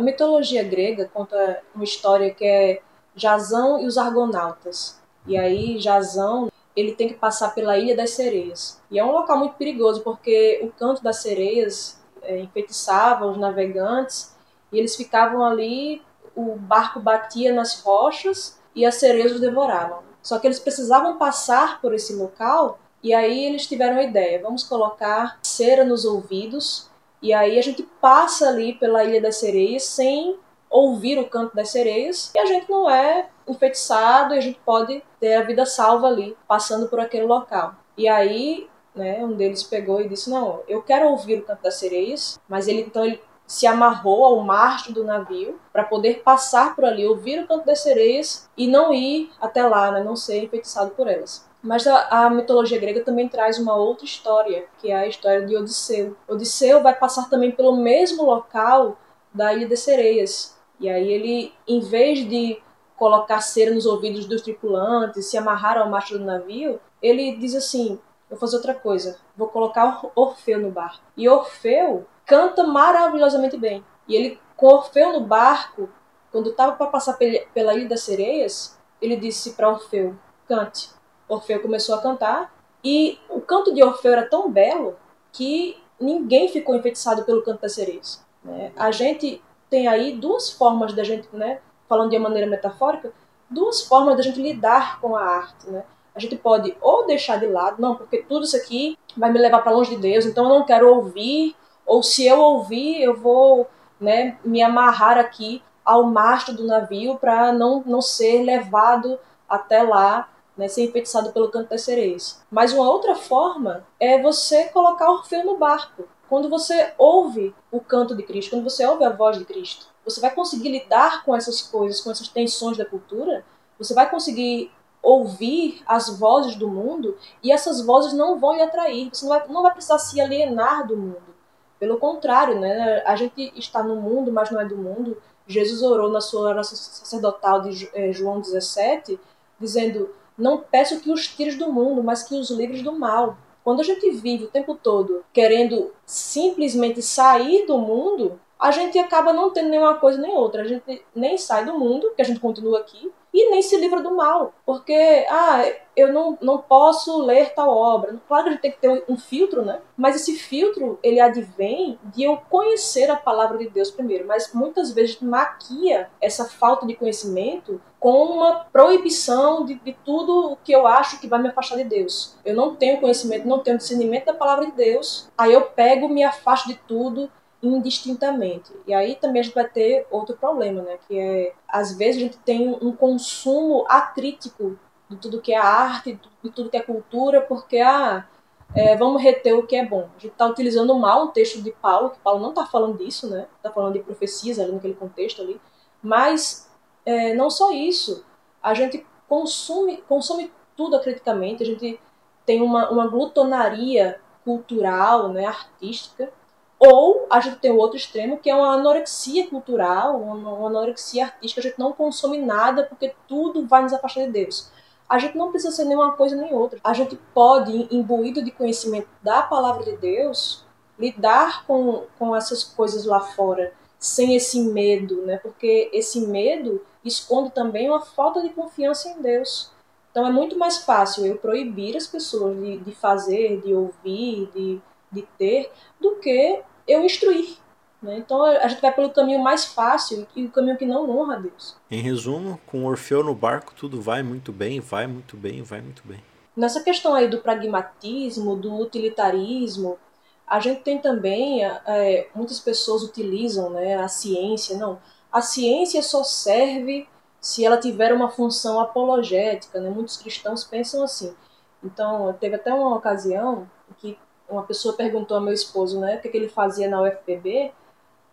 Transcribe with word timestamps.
A 0.00 0.02
mitologia 0.02 0.64
grega 0.64 1.10
conta 1.12 1.62
uma 1.74 1.84
história 1.84 2.32
que 2.32 2.42
é 2.42 2.80
Jasão 3.14 3.82
e 3.82 3.86
os 3.86 3.98
Argonautas. 3.98 4.98
E 5.26 5.36
aí 5.36 5.78
Jasão 5.78 6.50
ele 6.74 6.92
tem 6.92 7.06
que 7.06 7.16
passar 7.16 7.54
pela 7.54 7.76
Ilha 7.76 7.94
das 7.94 8.12
Sereias. 8.12 8.80
E 8.90 8.98
é 8.98 9.04
um 9.04 9.10
local 9.10 9.36
muito 9.36 9.56
perigoso 9.56 10.00
porque 10.00 10.58
o 10.62 10.70
canto 10.70 11.02
das 11.02 11.18
sereias 11.18 12.00
é, 12.22 12.38
enfeitiçava 12.38 13.26
os 13.26 13.36
navegantes 13.36 14.34
e 14.72 14.78
eles 14.78 14.96
ficavam 14.96 15.44
ali, 15.44 16.00
o 16.34 16.56
barco 16.56 16.98
batia 16.98 17.52
nas 17.52 17.82
rochas 17.82 18.58
e 18.74 18.86
as 18.86 18.94
sereias 18.94 19.32
os 19.32 19.40
devoravam. 19.40 19.98
Só 20.22 20.38
que 20.38 20.46
eles 20.46 20.58
precisavam 20.58 21.18
passar 21.18 21.78
por 21.78 21.92
esse 21.92 22.14
local 22.14 22.78
e 23.02 23.12
aí 23.12 23.44
eles 23.44 23.66
tiveram 23.66 23.98
a 23.98 24.02
ideia: 24.02 24.40
vamos 24.40 24.62
colocar 24.62 25.38
cera 25.42 25.84
nos 25.84 26.06
ouvidos 26.06 26.89
e 27.22 27.32
aí 27.32 27.58
a 27.58 27.62
gente 27.62 27.82
passa 28.00 28.48
ali 28.48 28.74
pela 28.74 29.04
Ilha 29.04 29.20
das 29.20 29.36
Sereias 29.36 29.84
sem 29.84 30.38
ouvir 30.70 31.18
o 31.18 31.28
canto 31.28 31.54
das 31.54 31.70
sereias 31.70 32.30
e 32.32 32.38
a 32.38 32.46
gente 32.46 32.70
não 32.70 32.88
é 32.88 33.28
enfeitiçado 33.46 34.34
e 34.34 34.38
a 34.38 34.40
gente 34.40 34.60
pode 34.64 35.02
ter 35.18 35.34
a 35.34 35.42
vida 35.42 35.66
salva 35.66 36.06
ali, 36.06 36.36
passando 36.46 36.88
por 36.88 37.00
aquele 37.00 37.26
local. 37.26 37.74
E 37.96 38.08
aí, 38.08 38.68
né, 38.94 39.22
um 39.24 39.32
deles 39.32 39.64
pegou 39.64 40.00
e 40.00 40.08
disse: 40.08 40.30
Não, 40.30 40.62
eu 40.68 40.80
quero 40.80 41.08
ouvir 41.08 41.40
o 41.40 41.44
canto 41.44 41.62
das 41.62 41.74
sereias, 41.74 42.40
mas 42.48 42.68
ele 42.68 42.82
então 42.82 43.04
ele 43.04 43.20
se 43.46 43.66
amarrou 43.66 44.24
ao 44.24 44.40
mastro 44.40 44.92
do 44.92 45.02
navio 45.02 45.58
para 45.72 45.82
poder 45.82 46.22
passar 46.22 46.76
por 46.76 46.84
ali, 46.84 47.04
ouvir 47.04 47.42
o 47.42 47.48
canto 47.48 47.66
das 47.66 47.80
sereias 47.80 48.48
e 48.56 48.68
não 48.68 48.94
ir 48.94 49.32
até 49.40 49.66
lá, 49.66 49.90
né, 49.90 50.04
não 50.04 50.14
ser 50.14 50.44
enfeitiçado 50.44 50.92
por 50.92 51.08
elas. 51.08 51.49
Mas 51.62 51.86
a, 51.86 52.26
a, 52.26 52.30
mitologia 52.30 52.78
grega 52.78 53.04
também 53.04 53.28
traz 53.28 53.58
uma 53.58 53.74
outra 53.74 54.04
história, 54.04 54.66
que 54.78 54.90
é 54.90 54.96
a 54.96 55.06
história 55.06 55.44
de 55.44 55.56
Odisseu. 55.56 56.16
Odisseu 56.26 56.82
vai 56.82 56.94
passar 56.94 57.28
também 57.28 57.50
pelo 57.50 57.76
mesmo 57.76 58.24
local 58.24 58.96
da 59.32 59.52
Ilha 59.52 59.68
das 59.68 59.80
Sereias. 59.80 60.58
E 60.78 60.88
aí 60.88 61.12
ele, 61.12 61.52
em 61.68 61.80
vez 61.80 62.26
de 62.26 62.62
colocar 62.96 63.40
cera 63.40 63.74
nos 63.74 63.84
ouvidos 63.84 64.26
dos 64.26 64.40
tripulantes, 64.40 65.26
se 65.26 65.36
amarrar 65.36 65.76
ao 65.76 65.90
mastro 65.90 66.18
do 66.18 66.24
navio, 66.24 66.80
ele 67.02 67.36
diz 67.36 67.54
assim: 67.54 67.98
vou 68.28 68.38
fazer 68.38 68.56
outra 68.56 68.74
coisa, 68.74 69.18
vou 69.36 69.48
colocar 69.48 70.02
Orfeu 70.14 70.58
no 70.58 70.70
barco. 70.70 71.02
E 71.16 71.28
Orfeu 71.28 72.06
canta 72.24 72.64
maravilhosamente 72.64 73.58
bem. 73.58 73.84
E 74.08 74.16
ele, 74.16 74.40
com 74.56 74.66
Orfeu 74.66 75.12
no 75.12 75.20
barco, 75.20 75.90
quando 76.32 76.50
estava 76.50 76.72
para 76.72 76.86
passar 76.86 77.18
pela 77.52 77.74
Ilha 77.74 77.88
das 77.88 78.02
Sereias, 78.02 78.78
ele 79.00 79.16
disse 79.16 79.52
para 79.52 79.68
Orfeu: 79.68 80.14
cante. 80.48 80.99
Orfeu 81.34 81.60
começou 81.60 81.94
a 81.94 82.02
cantar 82.02 82.52
e 82.82 83.18
o 83.28 83.40
canto 83.40 83.72
de 83.74 83.82
Orfeu 83.82 84.12
era 84.12 84.28
tão 84.28 84.50
belo 84.50 84.96
que 85.32 85.76
ninguém 85.98 86.48
ficou 86.48 86.74
enfeitiçado 86.74 87.24
pelo 87.24 87.42
canto 87.42 87.60
das 87.60 87.74
sereias. 87.74 88.24
Né? 88.42 88.72
A 88.76 88.90
gente 88.90 89.42
tem 89.68 89.86
aí 89.86 90.16
duas 90.16 90.50
formas 90.50 90.92
da 90.92 91.04
gente, 91.04 91.28
né, 91.32 91.60
falando 91.88 92.10
de 92.10 92.16
uma 92.16 92.28
maneira 92.28 92.50
metafórica, 92.50 93.12
duas 93.48 93.82
formas 93.82 94.16
da 94.16 94.22
gente 94.22 94.40
lidar 94.40 95.00
com 95.00 95.16
a 95.16 95.22
arte, 95.22 95.68
né? 95.70 95.84
A 96.12 96.18
gente 96.18 96.36
pode 96.36 96.76
ou 96.80 97.06
deixar 97.06 97.38
de 97.38 97.46
lado, 97.46 97.80
não, 97.80 97.94
porque 97.94 98.18
tudo 98.18 98.44
isso 98.44 98.56
aqui 98.56 98.98
vai 99.16 99.32
me 99.32 99.38
levar 99.38 99.60
para 99.60 99.70
longe 99.70 99.94
de 99.94 100.02
Deus, 100.02 100.26
então 100.26 100.44
eu 100.44 100.58
não 100.58 100.66
quero 100.66 100.92
ouvir, 100.92 101.54
ou 101.86 102.02
se 102.02 102.26
eu 102.26 102.40
ouvir, 102.40 103.00
eu 103.00 103.16
vou, 103.16 103.68
né, 104.00 104.36
me 104.44 104.60
amarrar 104.60 105.18
aqui 105.18 105.62
ao 105.84 106.04
mastro 106.04 106.54
do 106.54 106.66
navio 106.66 107.16
para 107.16 107.52
não, 107.52 107.82
não 107.86 108.02
ser 108.02 108.42
levado 108.42 109.18
até 109.48 109.82
lá 109.82 110.28
né, 110.60 110.68
ser 110.68 110.84
enfeitiçado 110.84 111.32
pelo 111.32 111.50
canto 111.50 111.70
das 111.70 111.80
sereias. 111.80 112.42
Mas 112.50 112.72
uma 112.72 112.88
outra 112.88 113.14
forma 113.14 113.86
é 113.98 114.20
você 114.20 114.64
colocar 114.64 115.10
Orfeu 115.10 115.44
no 115.44 115.56
barco. 115.56 116.04
Quando 116.28 116.50
você 116.50 116.92
ouve 116.98 117.54
o 117.72 117.80
canto 117.80 118.14
de 118.14 118.22
Cristo, 118.22 118.50
quando 118.50 118.64
você 118.64 118.86
ouve 118.86 119.02
a 119.02 119.10
voz 119.10 119.38
de 119.38 119.44
Cristo, 119.46 119.86
você 120.04 120.20
vai 120.20 120.32
conseguir 120.32 120.68
lidar 120.68 121.24
com 121.24 121.34
essas 121.34 121.62
coisas, 121.62 122.02
com 122.02 122.10
essas 122.10 122.28
tensões 122.28 122.76
da 122.76 122.84
cultura, 122.84 123.42
você 123.78 123.94
vai 123.94 124.08
conseguir 124.08 124.70
ouvir 125.02 125.82
as 125.86 126.10
vozes 126.10 126.54
do 126.56 126.68
mundo 126.68 127.16
e 127.42 127.50
essas 127.50 127.80
vozes 127.80 128.12
não 128.12 128.38
vão 128.38 128.54
lhe 128.54 128.62
atrair. 128.62 129.08
Você 129.10 129.24
não 129.24 129.30
vai, 129.30 129.48
não 129.48 129.62
vai 129.62 129.72
precisar 129.72 129.98
se 129.98 130.20
alienar 130.20 130.86
do 130.86 130.96
mundo. 130.96 131.34
Pelo 131.78 131.96
contrário, 131.96 132.60
né? 132.60 133.02
a 133.06 133.16
gente 133.16 133.50
está 133.56 133.82
no 133.82 133.96
mundo, 133.96 134.30
mas 134.30 134.50
não 134.50 134.60
é 134.60 134.64
do 134.66 134.76
mundo. 134.76 135.16
Jesus 135.46 135.82
orou 135.82 136.10
na 136.10 136.20
sua 136.20 136.42
oração 136.42 136.76
sacerdotal 136.76 137.62
de 137.62 137.90
eh, 137.94 138.12
João 138.12 138.40
17, 138.40 139.18
dizendo: 139.58 140.10
não 140.40 140.58
peço 140.58 141.00
que 141.00 141.10
os 141.10 141.28
tires 141.28 141.56
do 141.56 141.72
mundo, 141.72 142.02
mas 142.02 142.22
que 142.22 142.34
os 142.34 142.50
livres 142.50 142.82
do 142.82 142.92
mal. 142.92 143.36
Quando 143.62 143.80
a 143.80 143.84
gente 143.84 144.10
vive 144.10 144.44
o 144.44 144.50
tempo 144.50 144.74
todo 144.74 145.24
querendo 145.32 145.92
simplesmente 146.06 147.02
sair 147.02 147.66
do 147.66 147.78
mundo, 147.78 148.40
a 148.58 148.70
gente 148.70 148.98
acaba 148.98 149.32
não 149.32 149.50
tendo 149.50 149.68
nenhuma 149.68 149.94
coisa 149.94 150.20
nem 150.20 150.32
outra. 150.32 150.62
A 150.62 150.66
gente 150.66 151.04
nem 151.14 151.38
sai 151.38 151.64
do 151.64 151.78
mundo, 151.78 152.12
que 152.16 152.22
a 152.22 152.24
gente 152.24 152.40
continua 152.40 152.80
aqui, 152.80 153.10
e 153.32 153.50
nem 153.50 153.62
se 153.62 153.76
livra 153.76 154.02
do 154.02 154.14
mal. 154.14 154.52
Porque, 154.64 155.26
ah, 155.28 155.64
eu 155.96 156.12
não, 156.12 156.38
não 156.40 156.58
posso 156.58 157.22
ler 157.22 157.52
tal 157.54 157.76
obra. 157.76 158.20
Claro 158.26 158.44
que 158.44 158.48
a 158.48 158.52
gente 158.52 158.62
tem 158.62 158.72
que 158.72 158.80
ter 158.80 159.04
um 159.08 159.16
filtro, 159.16 159.64
né? 159.64 159.80
Mas 159.96 160.16
esse 160.16 160.36
filtro, 160.36 160.98
ele 161.02 161.20
advém 161.20 161.98
de 162.04 162.24
eu 162.24 162.38
conhecer 162.48 163.10
a 163.10 163.16
palavra 163.16 163.58
de 163.58 163.68
Deus 163.68 163.90
primeiro. 163.90 164.26
Mas 164.26 164.52
muitas 164.52 164.92
vezes 164.92 165.20
maquia 165.20 166.10
essa 166.20 166.44
falta 166.44 166.86
de 166.86 166.94
conhecimento 166.94 167.80
com 167.98 168.24
uma 168.24 168.64
proibição 168.72 169.64
de, 169.64 169.74
de 169.74 169.92
tudo 170.04 170.56
que 170.64 170.72
eu 170.72 170.86
acho 170.86 171.20
que 171.20 171.28
vai 171.28 171.40
me 171.40 171.48
afastar 171.48 171.76
de 171.76 171.84
Deus. 171.84 172.34
Eu 172.44 172.54
não 172.54 172.74
tenho 172.74 172.98
conhecimento, 172.98 173.46
não 173.46 173.58
tenho 173.58 173.76
discernimento 173.76 174.24
da 174.24 174.34
palavra 174.34 174.66
de 174.66 174.72
Deus, 174.72 175.28
aí 175.36 175.52
eu 175.52 175.62
pego, 175.62 176.08
me 176.08 176.24
afasto 176.24 176.68
de 176.68 176.76
tudo 176.88 177.30
indistintamente. 177.62 178.72
E 178.86 178.94
aí 178.94 179.14
também 179.16 179.40
a 179.40 179.42
gente 179.42 179.54
vai 179.54 179.68
ter 179.68 180.06
outro 180.10 180.36
problema, 180.36 180.82
né? 180.82 180.98
Que 181.06 181.18
é, 181.18 181.54
às 181.68 181.96
vezes 181.96 182.16
a 182.16 182.24
gente 182.24 182.38
tem 182.38 182.68
um 182.80 182.92
consumo 182.92 183.84
acrítico 183.88 184.78
de 185.08 185.16
tudo 185.16 185.40
que 185.40 185.52
é 185.52 185.58
arte, 185.58 186.18
de 186.42 186.50
tudo 186.50 186.70
que 186.70 186.76
é 186.76 186.82
cultura, 186.82 187.40
porque, 187.42 187.78
ah, 187.78 188.26
é, 188.74 188.96
vamos 188.96 189.20
reter 189.20 189.52
o 189.54 189.66
que 189.66 189.76
é 189.76 189.84
bom. 189.84 190.08
A 190.16 190.20
gente 190.20 190.32
está 190.32 190.46
utilizando 190.46 190.94
mal 190.98 191.24
um 191.24 191.28
texto 191.28 191.60
de 191.60 191.72
Paulo, 191.72 192.10
que 192.10 192.18
Paulo 192.20 192.40
não 192.40 192.50
está 192.50 192.64
falando 192.64 192.96
disso, 192.96 193.28
né? 193.28 193.46
Está 193.56 193.70
falando 193.70 193.94
de 193.94 194.00
profecias 194.00 194.58
ali 194.58 194.72
naquele 194.72 194.94
contexto 194.94 195.42
ali. 195.42 195.60
Mas 196.02 196.70
é, 197.04 197.34
não 197.34 197.50
só 197.50 197.72
isso, 197.72 198.24
a 198.62 198.72
gente 198.72 199.04
consome, 199.28 199.98
consome 200.08 200.50
tudo 200.76 200.96
acriticamente, 200.96 201.62
a 201.62 201.66
gente 201.66 202.00
tem 202.46 202.62
uma, 202.62 202.90
uma 202.90 203.06
glutonaria 203.06 204.20
cultural, 204.44 205.28
né, 205.28 205.44
artística, 205.46 206.32
ou 206.80 207.26
a 207.28 207.40
gente 207.40 207.58
tem 207.58 207.70
o 207.70 207.76
outro 207.76 207.98
extremo, 207.98 208.38
que 208.38 208.48
é 208.48 208.54
uma 208.54 208.72
anorexia 208.72 209.46
cultural, 209.46 210.18
uma, 210.18 210.66
anorexia 210.66 211.26
artística, 211.26 211.60
a 211.60 211.62
gente 211.62 211.78
não 211.78 211.92
consome 211.92 212.38
nada 212.38 212.84
porque 212.84 213.14
tudo 213.28 213.66
vai 213.66 213.82
nos 213.82 213.92
afastar 213.92 214.24
de 214.24 214.32
Deus. 214.32 214.70
A 215.06 215.18
gente 215.18 215.36
não 215.36 215.50
precisa 215.50 215.76
ser 215.76 215.84
nenhuma 215.84 216.12
coisa 216.12 216.34
nem 216.34 216.54
outra. 216.54 216.80
A 216.82 216.94
gente 216.94 217.16
pode, 217.34 217.86
imbuído 217.94 218.42
de 218.42 218.50
conhecimento 218.50 219.08
da 219.22 219.42
palavra 219.42 219.84
de 219.84 219.96
Deus, 219.98 220.64
lidar 220.98 221.66
com, 221.66 222.04
com 222.18 222.34
essas 222.34 222.64
coisas 222.64 223.04
lá 223.04 223.20
fora 223.20 223.74
sem 223.98 224.34
esse 224.34 224.62
medo, 224.62 225.20
né? 225.26 225.36
Porque 225.36 225.90
esse 225.92 226.26
medo 226.26 226.80
esconde 227.04 227.50
também 227.50 227.90
uma 227.90 228.00
falta 228.00 228.40
de 228.40 228.48
confiança 228.48 229.10
em 229.10 229.20
Deus. 229.20 229.70
Então 230.10 230.26
é 230.26 230.30
muito 230.30 230.58
mais 230.58 230.78
fácil 230.78 231.26
eu 231.26 231.36
proibir 231.36 231.94
as 231.94 232.06
pessoas 232.06 232.58
de, 232.58 232.78
de 232.78 232.92
fazer, 232.92 233.60
de 233.60 233.74
ouvir, 233.74 234.50
de, 234.54 234.80
de 235.12 235.22
ter, 235.36 235.70
do 236.00 236.16
que 236.16 236.62
eu 236.90 237.04
instruir. 237.04 237.56
Né? 238.02 238.18
Então 238.18 238.42
a 238.42 238.66
gente 238.66 238.80
vai 238.80 238.92
pelo 238.92 239.10
caminho 239.10 239.42
mais 239.42 239.66
fácil 239.66 240.26
e 240.34 240.46
o 240.46 240.50
caminho 240.50 240.76
que 240.76 240.86
não 240.86 241.08
honra 241.10 241.34
a 241.34 241.38
Deus. 241.38 241.76
Em 241.90 242.00
resumo, 242.00 242.58
com 242.66 242.84
Orfeu 242.84 243.22
no 243.22 243.34
barco, 243.34 243.74
tudo 243.74 244.00
vai 244.00 244.22
muito 244.22 244.52
bem, 244.52 244.80
vai 244.80 245.06
muito 245.06 245.36
bem, 245.36 245.62
vai 245.62 245.80
muito 245.80 246.02
bem. 246.04 246.22
Nessa 246.56 246.82
questão 246.82 247.14
aí 247.14 247.28
do 247.28 247.38
pragmatismo, 247.38 248.56
do 248.56 248.74
utilitarismo, 248.74 249.98
a 250.46 250.58
gente 250.58 250.82
tem 250.82 250.98
também, 250.98 251.64
é, 251.64 252.28
muitas 252.34 252.58
pessoas 252.58 253.02
utilizam 253.02 253.70
né, 253.70 253.96
a 253.96 254.08
ciência, 254.08 254.76
não, 254.76 254.98
a 255.30 255.40
ciência 255.40 256.02
só 256.02 256.24
serve 256.24 257.06
se 257.40 257.64
ela 257.64 257.78
tiver 257.78 258.12
uma 258.12 258.28
função 258.28 258.80
apologética, 258.80 259.80
né? 259.80 259.88
muitos 259.88 260.16
cristãos 260.16 260.64
pensam 260.64 261.02
assim. 261.02 261.34
Então, 261.82 262.36
teve 262.38 262.56
até 262.56 262.72
uma 262.74 262.96
ocasião 262.96 263.70
que 263.98 264.18
uma 264.50 264.62
pessoa 264.62 264.94
perguntou 264.94 265.36
ao 265.36 265.42
meu 265.42 265.54
esposo, 265.54 266.00
né, 266.00 266.16
o 266.16 266.20
que, 266.20 266.28
que 266.28 266.36
ele 266.36 266.48
fazia 266.48 266.88
na 266.88 267.02
UFPB, 267.02 267.72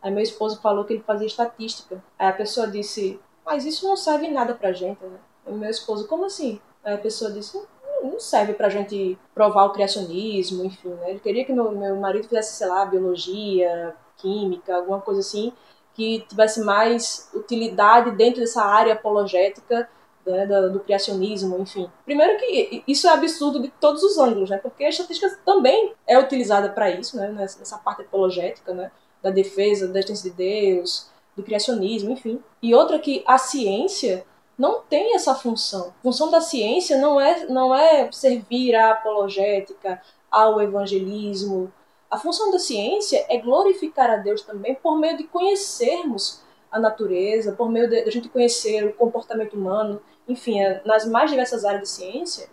aí 0.02 0.12
meu 0.12 0.24
esposo 0.24 0.60
falou 0.62 0.86
que 0.86 0.94
ele 0.94 1.04
fazia 1.04 1.28
estatística. 1.28 2.04
Aí 2.18 2.28
a 2.28 2.34
pessoa 2.34 2.68
disse, 2.68 3.20
mas 3.46 3.66
isso 3.66 3.88
não 3.88 3.96
serve 3.96 4.28
nada 4.30 4.54
pra 4.54 4.72
gente, 4.72 5.04
né? 5.04 5.18
E 5.48 5.52
meu 5.52 5.70
esposo, 5.70 6.08
como 6.08 6.26
assim? 6.26 6.60
Aí 6.84 6.96
a 6.96 6.98
pessoa 6.98 7.32
disse, 7.32 7.62
não 8.04 8.20
serve 8.20 8.54
pra 8.54 8.70
gente 8.70 9.18
provar 9.34 9.66
o 9.66 9.72
criacionismo, 9.72 10.66
enfim, 10.66 10.90
né? 10.90 11.12
Ele 11.12 11.20
queria 11.20 11.46
que 11.46 11.54
meu, 11.54 11.72
meu 11.72 11.96
marido 11.96 12.28
fizesse, 12.28 12.58
sei 12.58 12.68
lá, 12.68 12.86
biologia, 12.86 13.96
química, 14.18 14.76
alguma 14.76 15.00
coisa 15.00 15.22
assim, 15.22 15.54
que 15.94 16.26
tivesse 16.28 16.62
mais 16.62 17.30
utilidade 17.34 18.12
dentro 18.12 18.42
dessa 18.42 18.64
área 18.64 18.94
apologética 18.94 19.90
né, 20.32 20.46
do, 20.46 20.74
do, 20.74 20.80
criacionismo, 20.80 21.58
enfim. 21.60 21.90
Primeiro 22.06 22.38
que 22.38 22.84
isso 22.88 23.08
é 23.08 23.12
absurdo 23.12 23.62
de 23.62 23.70
todos 23.70 24.04
os 24.04 24.18
ângulos, 24.18 24.50
né, 24.50 24.58
porque 24.58 24.84
a 24.84 24.90
estatística 24.90 25.38
também 25.46 25.94
é 26.06 26.18
utilizada 26.20 26.70
para 26.70 26.90
isso, 26.90 27.18
né, 27.18 27.30
nessa 27.30 27.78
parte 27.78 28.02
apologética, 28.02 28.74
né, 28.74 28.92
da 29.22 29.30
defesa 29.30 29.88
da 29.88 30.00
existência 30.00 30.30
de 30.30 30.38
Deus, 30.38 31.10
do 31.36 31.44
criacionismo, 31.44 32.12
enfim. 32.12 32.42
E 32.62 32.74
outra 32.74 33.00
que 33.00 33.24
a 33.26 33.38
ciência 33.38 34.26
não 34.58 34.82
tem 34.82 35.14
essa 35.16 35.36
função. 35.36 35.94
A 36.00 36.04
função 36.04 36.32
da 36.32 36.42
ciência 36.42 36.98
não 36.98 37.22
é, 37.22 37.46
não 37.46 37.76
é 37.76 38.12
servir 38.12 38.76
à 38.76 38.92
apologética, 38.92 40.02
ao 40.32 40.60
evangelismo. 40.62 41.72
A 42.10 42.18
função 42.18 42.52
da 42.52 42.58
ciência 42.58 43.26
é 43.30 43.38
glorificar 43.38 44.10
a 44.10 44.18
Deus 44.18 44.42
também 44.42 44.76
por 44.76 44.98
meio 44.98 45.18
de 45.18 45.26
conhecermos 45.26 46.42
a 46.72 46.80
natureza, 46.80 47.54
por 47.54 47.70
meio 47.70 47.90
de, 47.90 48.02
de 48.02 48.10
a 48.10 48.12
gente 48.12 48.30
conhecer 48.30 48.86
o 48.86 48.94
comportamento 48.94 49.56
humano, 49.56 50.02
enfim, 50.28 50.60
é, 50.60 50.82
nas 50.86 51.06
mais 51.06 51.30
diversas 51.30 51.64
áreas 51.64 51.84
de 51.84 51.90
ciência, 51.90 52.50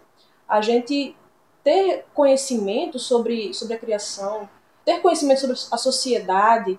a 0.48 0.60
gente 0.60 1.16
ter 1.62 2.04
conhecimento 2.12 2.98
sobre, 2.98 3.54
sobre 3.54 3.74
a 3.74 3.78
criação, 3.78 4.48
ter 4.84 5.00
conhecimento 5.00 5.40
sobre 5.40 5.56
a 5.72 5.78
sociedade, 5.78 6.78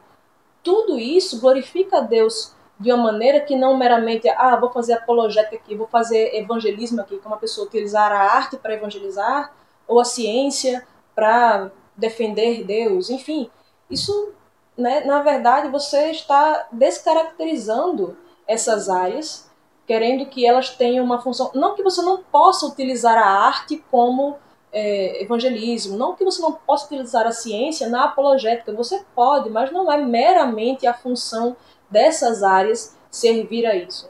tudo 0.63 1.00
isso 1.00 1.39
glorifica 1.39 1.97
a 1.97 2.01
Deus 2.01 2.53
de 2.80 2.92
uma 2.92 3.12
maneira 3.12 3.39
que 3.39 3.56
não 3.56 3.77
meramente, 3.77 4.27
ah, 4.30 4.56
vou 4.57 4.69
fazer 4.71 4.94
apologética 4.94 5.56
aqui, 5.56 5.75
vou 5.75 5.88
fazer 5.88 6.36
evangelismo 6.36 7.01
aqui, 7.01 7.18
como 7.18 7.36
a 7.36 7.38
pessoa 7.38 7.68
utilizar 7.68 8.12
a 8.12 8.19
arte 8.19 8.57
para 8.57 8.74
evangelizar, 8.74 9.53
ou 9.88 10.00
a 10.00 10.06
ciência 10.06 10.86
para 11.15 11.71
defender 11.95 12.63
Deus, 12.63 13.09
enfim. 13.09 13.50
Isso, 13.89 14.33
né, 14.77 15.01
na 15.06 15.21
verdade, 15.21 15.69
você 15.69 16.12
está 16.12 16.68
descaracterizando 16.71 18.18
essas 18.48 18.89
áreas, 18.89 19.50
querendo 19.85 20.25
que 20.27 20.45
elas 20.45 20.69
tenham 20.69 21.03
uma 21.05 21.21
função. 21.21 21.51
Não 21.53 21.75
que 21.75 21.83
você 21.83 22.01
não 22.01 22.23
possa 22.23 22.65
utilizar 22.65 23.17
a 23.17 23.25
arte 23.25 23.83
como 23.91 24.37
é, 24.71 25.23
evangelismo, 25.23 25.97
não 25.97 26.15
que 26.15 26.25
você 26.25 26.41
não 26.41 26.53
possa 26.53 26.85
utilizar 26.85 27.25
a 27.25 27.31
ciência 27.31 27.87
na 27.87 28.05
apologética, 28.05 28.73
você 28.73 29.03
pode, 29.15 29.49
mas 29.49 29.71
não 29.71 29.91
é 29.91 29.97
meramente 29.97 30.85
a 30.85 30.93
função 30.93 31.55
dessas 31.89 32.43
áreas 32.43 32.97
servir 33.09 33.65
a 33.65 33.75
isso. 33.75 34.09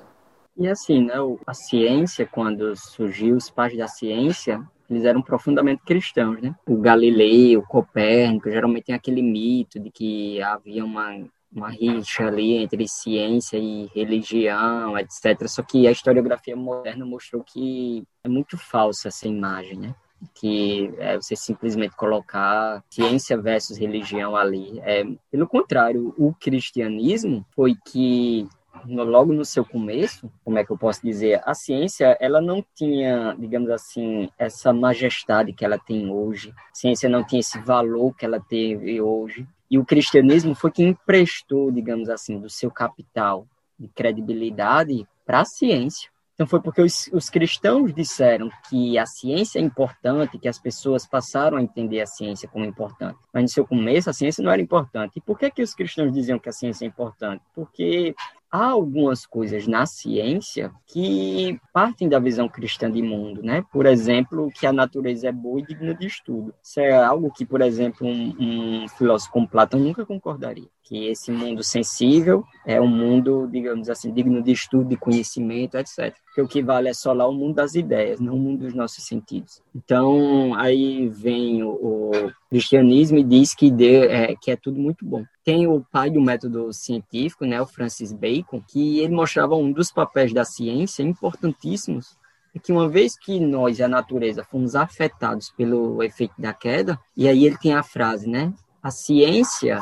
E 0.57 0.68
assim, 0.68 1.04
né, 1.04 1.13
a 1.45 1.54
ciência, 1.54 2.25
quando 2.25 2.75
surgiu, 2.75 3.36
os 3.36 3.50
pais 3.50 3.78
da 3.78 3.88
ciência, 3.88 4.66
eles 4.89 5.04
eram 5.04 5.21
profundamente 5.21 5.83
cristãos, 5.86 6.42
né? 6.42 6.56
O 6.66 6.78
Galileu, 6.78 7.60
o 7.60 7.68
Copérnico, 7.68 8.50
geralmente 8.50 8.86
tem 8.86 8.95
aquele 8.95 9.21
mito 9.21 9.80
de 9.80 9.92
que 9.92 10.42
havia 10.42 10.86
uma, 10.86 11.13
uma 11.56 11.69
rixa 11.69 12.28
ali 12.28 12.57
entre 12.57 12.86
ciência 12.88 13.57
e 13.57 13.90
religião, 13.96 14.98
etc. 15.00 15.48
Só 15.48 15.63
que 15.63 15.88
a 15.88 15.92
historiografia 15.92 16.56
moderna 16.56 17.06
mostrou 17.06 17.44
que 17.44 18.04
é 18.24 18.28
muito 18.28 18.57
falsa 18.57 19.07
essa 19.07 19.28
imagem, 19.28 19.80
né? 19.80 19.96
que 20.34 20.92
é 20.98 21.16
você 21.18 21.36
simplesmente 21.36 21.96
colocar 21.96 22.84
ciência 22.90 23.40
versus 23.40 23.78
religião 23.78 24.36
ali. 24.36 24.80
É, 24.80 25.04
pelo 25.30 25.48
contrário, 25.48 26.13
o 26.18 26.34
cristianismo 26.34 27.46
foi 27.56 27.75
que 27.86 28.48
logo 28.88 29.31
no 29.34 29.46
seu 29.46 29.63
começo, 29.63 30.31
como 30.44 30.57
é 30.57 30.66
que 30.66 30.72
eu 30.72 30.78
posso 30.78 31.02
dizer, 31.02 31.42
a 31.46 31.54
ciência 31.54 32.18
ela 32.19 32.42
não 32.42 32.63
tinha, 32.75 33.36
digamos 33.38 33.69
assim, 33.69 34.30
essa 34.38 34.74
majestade 34.74 35.54
que 35.54 35.63
ela 35.63 35.78
tem 35.78 36.12
hoje. 36.12 36.50
A 36.50 36.75
ciência 36.75 37.10
não 37.10 37.24
tinha 37.24 37.40
esse 37.40 37.60
valor 37.60 38.13
que 38.13 38.25
ela 38.25 38.40
teve 38.40 39.02
hoje. 39.02 39.48
E 39.70 39.78
o 39.78 39.86
cristianismo 39.86 40.54
foi 40.54 40.72
que 40.72 40.84
emprestou, 40.84 41.72
digamos 41.72 42.10
assim, 42.10 42.40
do 42.40 42.50
seu 42.50 42.70
capital 42.70 43.48
de 43.80 43.88
credibilidade 43.88 45.08
para 45.26 45.42
a 45.42 45.46
ciência. 45.46 46.10
Então 46.36 46.46
foi 46.46 46.62
porque 46.62 46.82
os, 46.82 47.10
os, 47.14 47.30
cristãos 47.30 47.94
disseram 47.94 48.50
que 48.70 48.98
a 48.98 49.06
ciência 49.06 49.58
é 49.58 49.62
importante, 49.62 50.38
que 50.38 50.50
as 50.50 50.60
pessoas 50.60 51.08
passaram 51.08 51.58
a 51.58 51.62
entender 51.62 52.02
a 52.02 52.06
ciência 52.06 52.48
como 52.50 52.66
importante. 52.66 53.18
Mas 53.34 53.44
no 53.44 53.50
seu 53.50 53.66
começo 53.66 54.10
a 54.10 54.14
ciência 54.14 54.44
não 54.44 54.52
era 54.52 54.62
importante. 54.62 55.14
E 55.18 55.22
por 55.22 55.40
que 55.40 55.50
que 55.50 55.62
os 55.62 55.74
cristãos 55.74 56.12
diziam 56.12 56.38
que 56.38 56.50
a 56.50 56.52
ciência 56.52 56.84
é 56.84 56.88
importante? 56.90 57.42
Porque 57.54 58.14
há 58.56 58.68
algumas 58.68 59.25
coisas 59.25 59.68
na 59.68 59.86
ciência 59.86 60.72
que 60.88 61.60
partem 61.74 62.07
da 62.07 62.19
visão 62.19 62.48
cristã 62.48 62.90
de 62.90 63.02
mundo, 63.02 63.44
né? 63.44 63.63
Por 63.72 63.86
exemplo, 63.86 64.50
que 64.52 64.66
a 64.66 64.72
natureza 64.74 65.28
é 65.28 65.31
boa 65.31 65.60
e 65.60 65.66
digna 65.66 65.94
de 65.94 66.07
estudo. 66.07 66.54
Isso 66.63 66.80
é 66.80 66.94
algo 66.94 67.31
que, 67.31 67.46
por 67.46 67.62
exemplo, 67.62 68.07
um, 68.07 68.84
um 68.84 68.88
filósofo 68.88 69.31
como 69.31 69.48
Platão 69.48 69.80
nunca 69.80 70.06
concordaria 70.06 70.69
que 70.86 71.08
esse 71.08 71.32
mundo 71.32 71.64
sensível 71.64 72.44
é 72.66 72.80
um 72.80 72.88
mundo, 72.88 73.48
digamos 73.52 73.90
assim, 73.90 74.14
digno 74.14 74.42
de 74.42 74.52
estudo, 74.52 74.88
de 74.88 74.96
conhecimento, 74.96 75.78
etc. 75.78 76.16
Porque 76.26 76.42
o 76.42 76.48
que 76.48 76.62
vale 76.62 76.90
é 76.90 76.94
só 76.94 77.12
lá 77.12 77.28
o 77.28 77.34
mundo 77.34 77.56
das 77.56 77.74
ideias, 77.74 78.20
não 78.20 78.36
o 78.36 78.40
mundo 78.40 78.66
dos 78.66 78.74
nossos 78.74 79.04
sentidos. 79.04 79.62
Então, 79.76 80.54
aí 80.56 81.10
vem 81.10 81.64
o, 81.64 81.70
o 81.70 82.12
cristianismo 82.50 83.18
e 83.18 83.24
diz 83.24 83.56
que, 83.56 83.72
de, 83.72 84.08
é, 84.08 84.36
que 84.40 84.52
é 84.52 84.56
tudo 84.56 84.80
muito 84.80 85.04
bom. 85.04 85.26
Tem 85.44 85.68
o 85.68 85.84
pai 85.92 86.10
do 86.10 86.22
método 86.22 86.72
científico, 86.72 87.46
né, 87.46 87.60
o 87.60 87.66
Francis 87.66 88.14
Bacon, 88.14 88.62
que 88.62 89.00
ele 89.00 89.14
mostrava 89.14 89.56
um 89.56 89.72
dos 89.72 89.92
papéis 89.92 90.34
da 90.34 90.46
ciência 90.46 91.04
importantíssimos 91.04 92.16
é 92.56 92.60
que 92.60 92.72
uma 92.72 92.88
vez 92.88 93.18
que 93.20 93.38
nós, 93.38 93.81
a 93.81 93.88
natureza, 93.88 94.46
fomos 94.46 94.76
afetados 94.76 95.52
pelo 95.58 96.02
efeito 96.02 96.34
da 96.40 96.54
queda, 96.54 96.98
e 97.16 97.28
aí 97.28 97.46
ele 97.46 97.58
tem 97.58 97.74
a 97.74 97.84
frase, 97.84 98.30
né? 98.30 98.54
A 98.81 98.90
ciência 98.90 99.81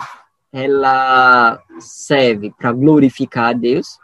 ela 0.54 1.60
serve 1.80 2.54
para 2.56 2.72
glorificar 2.72 3.50
a 3.50 3.54
Deus 3.54 3.98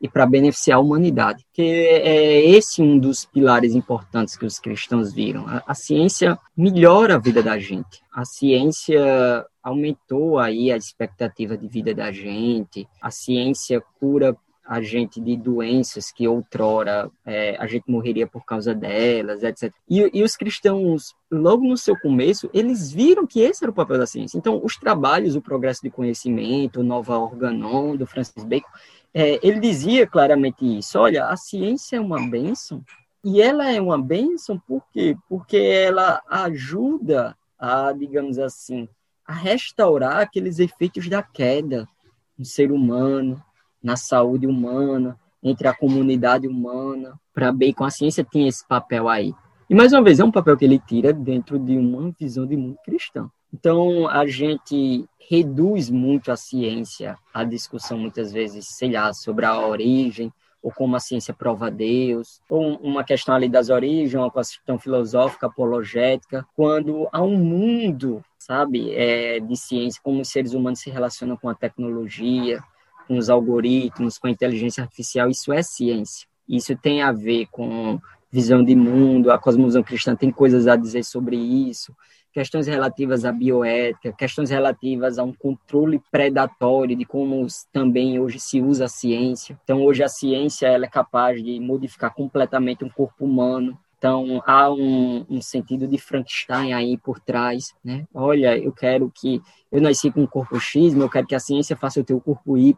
e 0.00 0.08
para 0.08 0.26
beneficiar 0.26 0.78
a 0.78 0.80
humanidade. 0.80 1.46
Que 1.54 1.62
é 1.62 2.44
esse 2.44 2.82
um 2.82 2.98
dos 2.98 3.24
pilares 3.24 3.72
importantes 3.72 4.36
que 4.36 4.44
os 4.44 4.58
cristãos 4.58 5.12
viram. 5.12 5.46
A, 5.46 5.62
a, 5.64 5.74
ciência 5.74 6.36
melhora 6.56 7.14
a 7.14 7.18
vida 7.18 7.40
da 7.40 7.56
gente. 7.56 8.02
A 8.12 8.24
ciência 8.24 9.46
aumentou 9.62 10.40
aí 10.40 10.72
a 10.72 10.76
expectativa 10.76 11.56
de 11.56 11.68
vida 11.68 11.94
da 11.94 12.10
gente. 12.10 12.88
A 13.00 13.12
ciência 13.12 13.80
cura 14.00 14.36
a 14.64 14.80
gente 14.80 15.20
de 15.20 15.36
doenças 15.36 16.12
que 16.12 16.26
outrora 16.26 17.10
é, 17.26 17.56
a 17.58 17.66
gente 17.66 17.90
morreria 17.90 18.26
por 18.26 18.44
causa 18.44 18.74
delas, 18.74 19.42
etc. 19.42 19.72
E, 19.88 20.10
e, 20.12 20.22
os 20.22 20.36
cristãos, 20.36 21.14
logo 21.30 21.66
no 21.66 21.76
seu 21.76 21.98
começo, 21.98 22.48
eles 22.54 22.92
viram 22.92 23.26
que 23.26 23.40
esse 23.40 23.64
era 23.64 23.70
o 23.70 23.74
papel 23.74 23.98
da 23.98 24.06
ciência. 24.06 24.38
Então, 24.38 24.60
os 24.62 24.76
trabalhos, 24.76 25.34
o 25.34 25.42
progresso 25.42 25.82
de 25.82 25.90
conhecimento, 25.90 26.82
Nova 26.82 27.18
Organon, 27.18 27.96
do 27.96 28.06
Francis 28.06 28.44
Bacon, 28.44 28.68
é, 29.12 29.38
ele 29.46 29.60
dizia 29.60 30.06
claramente 30.06 30.64
isso. 30.78 30.98
Olha, 30.98 31.26
a 31.26 31.36
ciência 31.36 31.96
é 31.96 32.00
uma 32.00 32.20
bênção, 32.28 32.82
e 33.24 33.40
ela 33.40 33.70
é 33.70 33.80
uma 33.80 34.00
bênção 34.00 34.58
por 34.58 34.82
quê? 34.92 35.16
Porque 35.28 35.56
ela 35.56 36.20
ajuda 36.28 37.36
a, 37.58 37.92
digamos 37.92 38.38
assim, 38.38 38.88
a 39.24 39.32
restaurar 39.32 40.18
aqueles 40.18 40.58
efeitos 40.58 41.08
da 41.08 41.22
queda 41.22 41.88
no 42.36 42.44
ser 42.44 42.72
humano, 42.72 43.40
na 43.82 43.96
saúde 43.96 44.46
humana, 44.46 45.18
entre 45.42 45.66
a 45.66 45.74
comunidade 45.74 46.46
humana. 46.46 47.18
Para 47.34 47.52
Bacon, 47.52 47.84
a 47.84 47.90
ciência 47.90 48.24
tem 48.24 48.46
esse 48.46 48.66
papel 48.66 49.08
aí. 49.08 49.34
E, 49.68 49.74
mais 49.74 49.92
uma 49.92 50.02
vez, 50.02 50.20
é 50.20 50.24
um 50.24 50.30
papel 50.30 50.56
que 50.56 50.64
ele 50.64 50.78
tira 50.78 51.12
dentro 51.12 51.58
de 51.58 51.76
uma 51.76 52.12
visão 52.18 52.46
de 52.46 52.56
mundo 52.56 52.76
cristão. 52.84 53.30
Então, 53.52 54.08
a 54.08 54.26
gente 54.26 55.06
reduz 55.28 55.90
muito 55.90 56.30
a 56.30 56.36
ciência, 56.36 57.18
a 57.32 57.44
discussão, 57.44 57.98
muitas 57.98 58.32
vezes, 58.32 58.66
sei 58.76 58.92
lá, 58.92 59.12
sobre 59.12 59.44
a 59.44 59.66
origem, 59.66 60.32
ou 60.62 60.70
como 60.70 60.94
a 60.94 61.00
ciência 61.00 61.34
prova 61.34 61.70
Deus, 61.70 62.40
ou 62.48 62.76
uma 62.76 63.02
questão 63.02 63.34
ali 63.34 63.48
das 63.48 63.68
origens, 63.68 64.14
uma 64.14 64.30
questão 64.30 64.78
filosófica, 64.78 65.46
apologética, 65.46 66.46
quando 66.54 67.08
há 67.12 67.22
um 67.22 67.36
mundo, 67.36 68.24
sabe, 68.38 68.92
é, 68.94 69.40
de 69.40 69.56
ciência, 69.56 70.00
como 70.02 70.20
os 70.20 70.28
seres 70.28 70.54
humanos 70.54 70.80
se 70.80 70.88
relacionam 70.88 71.36
com 71.36 71.48
a 71.48 71.54
tecnologia, 71.54 72.62
com 73.06 73.18
os 73.18 73.28
algoritmos, 73.28 74.18
com 74.18 74.26
a 74.26 74.30
inteligência 74.30 74.82
artificial, 74.82 75.28
isso 75.28 75.52
é 75.52 75.62
ciência. 75.62 76.26
Isso 76.48 76.76
tem 76.76 77.02
a 77.02 77.12
ver 77.12 77.46
com 77.50 78.00
visão 78.30 78.64
de 78.64 78.74
mundo, 78.74 79.30
a 79.30 79.38
cosmovisão 79.38 79.82
cristã 79.82 80.16
tem 80.16 80.30
coisas 80.30 80.66
a 80.66 80.74
dizer 80.74 81.04
sobre 81.04 81.36
isso, 81.36 81.94
questões 82.32 82.66
relativas 82.66 83.26
à 83.26 83.30
bioética, 83.30 84.12
questões 84.12 84.48
relativas 84.48 85.18
a 85.18 85.22
um 85.22 85.34
controle 85.34 86.00
predatório 86.10 86.96
de 86.96 87.04
como 87.04 87.46
também 87.70 88.18
hoje 88.18 88.40
se 88.40 88.60
usa 88.60 88.86
a 88.86 88.88
ciência. 88.88 89.60
Então, 89.62 89.82
hoje 89.84 90.02
a 90.02 90.08
ciência 90.08 90.66
ela 90.66 90.86
é 90.86 90.88
capaz 90.88 91.42
de 91.42 91.60
modificar 91.60 92.12
completamente 92.14 92.84
um 92.84 92.88
corpo 92.88 93.26
humano, 93.26 93.78
então, 94.02 94.42
há 94.44 94.68
um, 94.68 95.24
um, 95.30 95.40
sentido 95.40 95.86
de 95.86 95.96
Frankenstein 95.96 96.72
aí 96.72 96.98
por 96.98 97.20
trás, 97.20 97.72
né? 97.84 98.04
Olha, 98.12 98.58
eu 98.58 98.72
quero 98.72 99.08
que... 99.14 99.40
Eu 99.70 99.80
nasci 99.80 100.10
com 100.10 100.22
um 100.22 100.26
corpo 100.26 100.58
X, 100.58 100.92
mas 100.92 101.04
eu 101.04 101.08
quero 101.08 101.24
que 101.24 101.36
a 101.36 101.38
ciência 101.38 101.76
faça 101.76 102.00
o 102.00 102.04
teu 102.04 102.20
corpo 102.20 102.58
Y. 102.58 102.74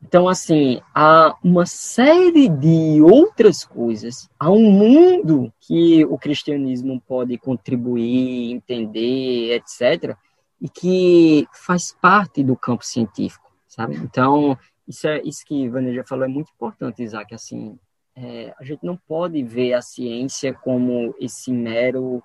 Então, 0.00 0.28
assim, 0.28 0.80
há 0.94 1.36
uma 1.42 1.66
série 1.66 2.48
de 2.48 3.02
outras 3.02 3.64
coisas. 3.64 4.30
Há 4.38 4.52
um 4.52 4.70
mundo 4.70 5.52
que 5.60 6.04
o 6.04 6.16
cristianismo 6.16 7.02
pode 7.08 7.36
contribuir, 7.38 8.52
entender, 8.52 9.56
etc., 9.56 10.16
e 10.60 10.68
que 10.68 11.48
faz 11.52 11.92
parte 12.00 12.44
do 12.44 12.56
campo 12.56 12.86
científico, 12.86 13.50
sabe? 13.66 13.96
Então, 13.96 14.56
isso, 14.86 15.08
é, 15.08 15.20
isso 15.24 15.44
que 15.44 15.68
Vânia 15.68 16.04
falou 16.06 16.24
é 16.24 16.28
muito 16.28 16.52
importante, 16.54 17.02
Isaac, 17.02 17.34
assim, 17.34 17.76
é, 18.20 18.52
a 18.58 18.64
gente 18.64 18.84
não 18.84 18.96
pode 18.96 19.42
ver 19.44 19.74
a 19.74 19.82
ciência 19.82 20.52
como 20.52 21.14
esse 21.20 21.52
mero 21.52 22.22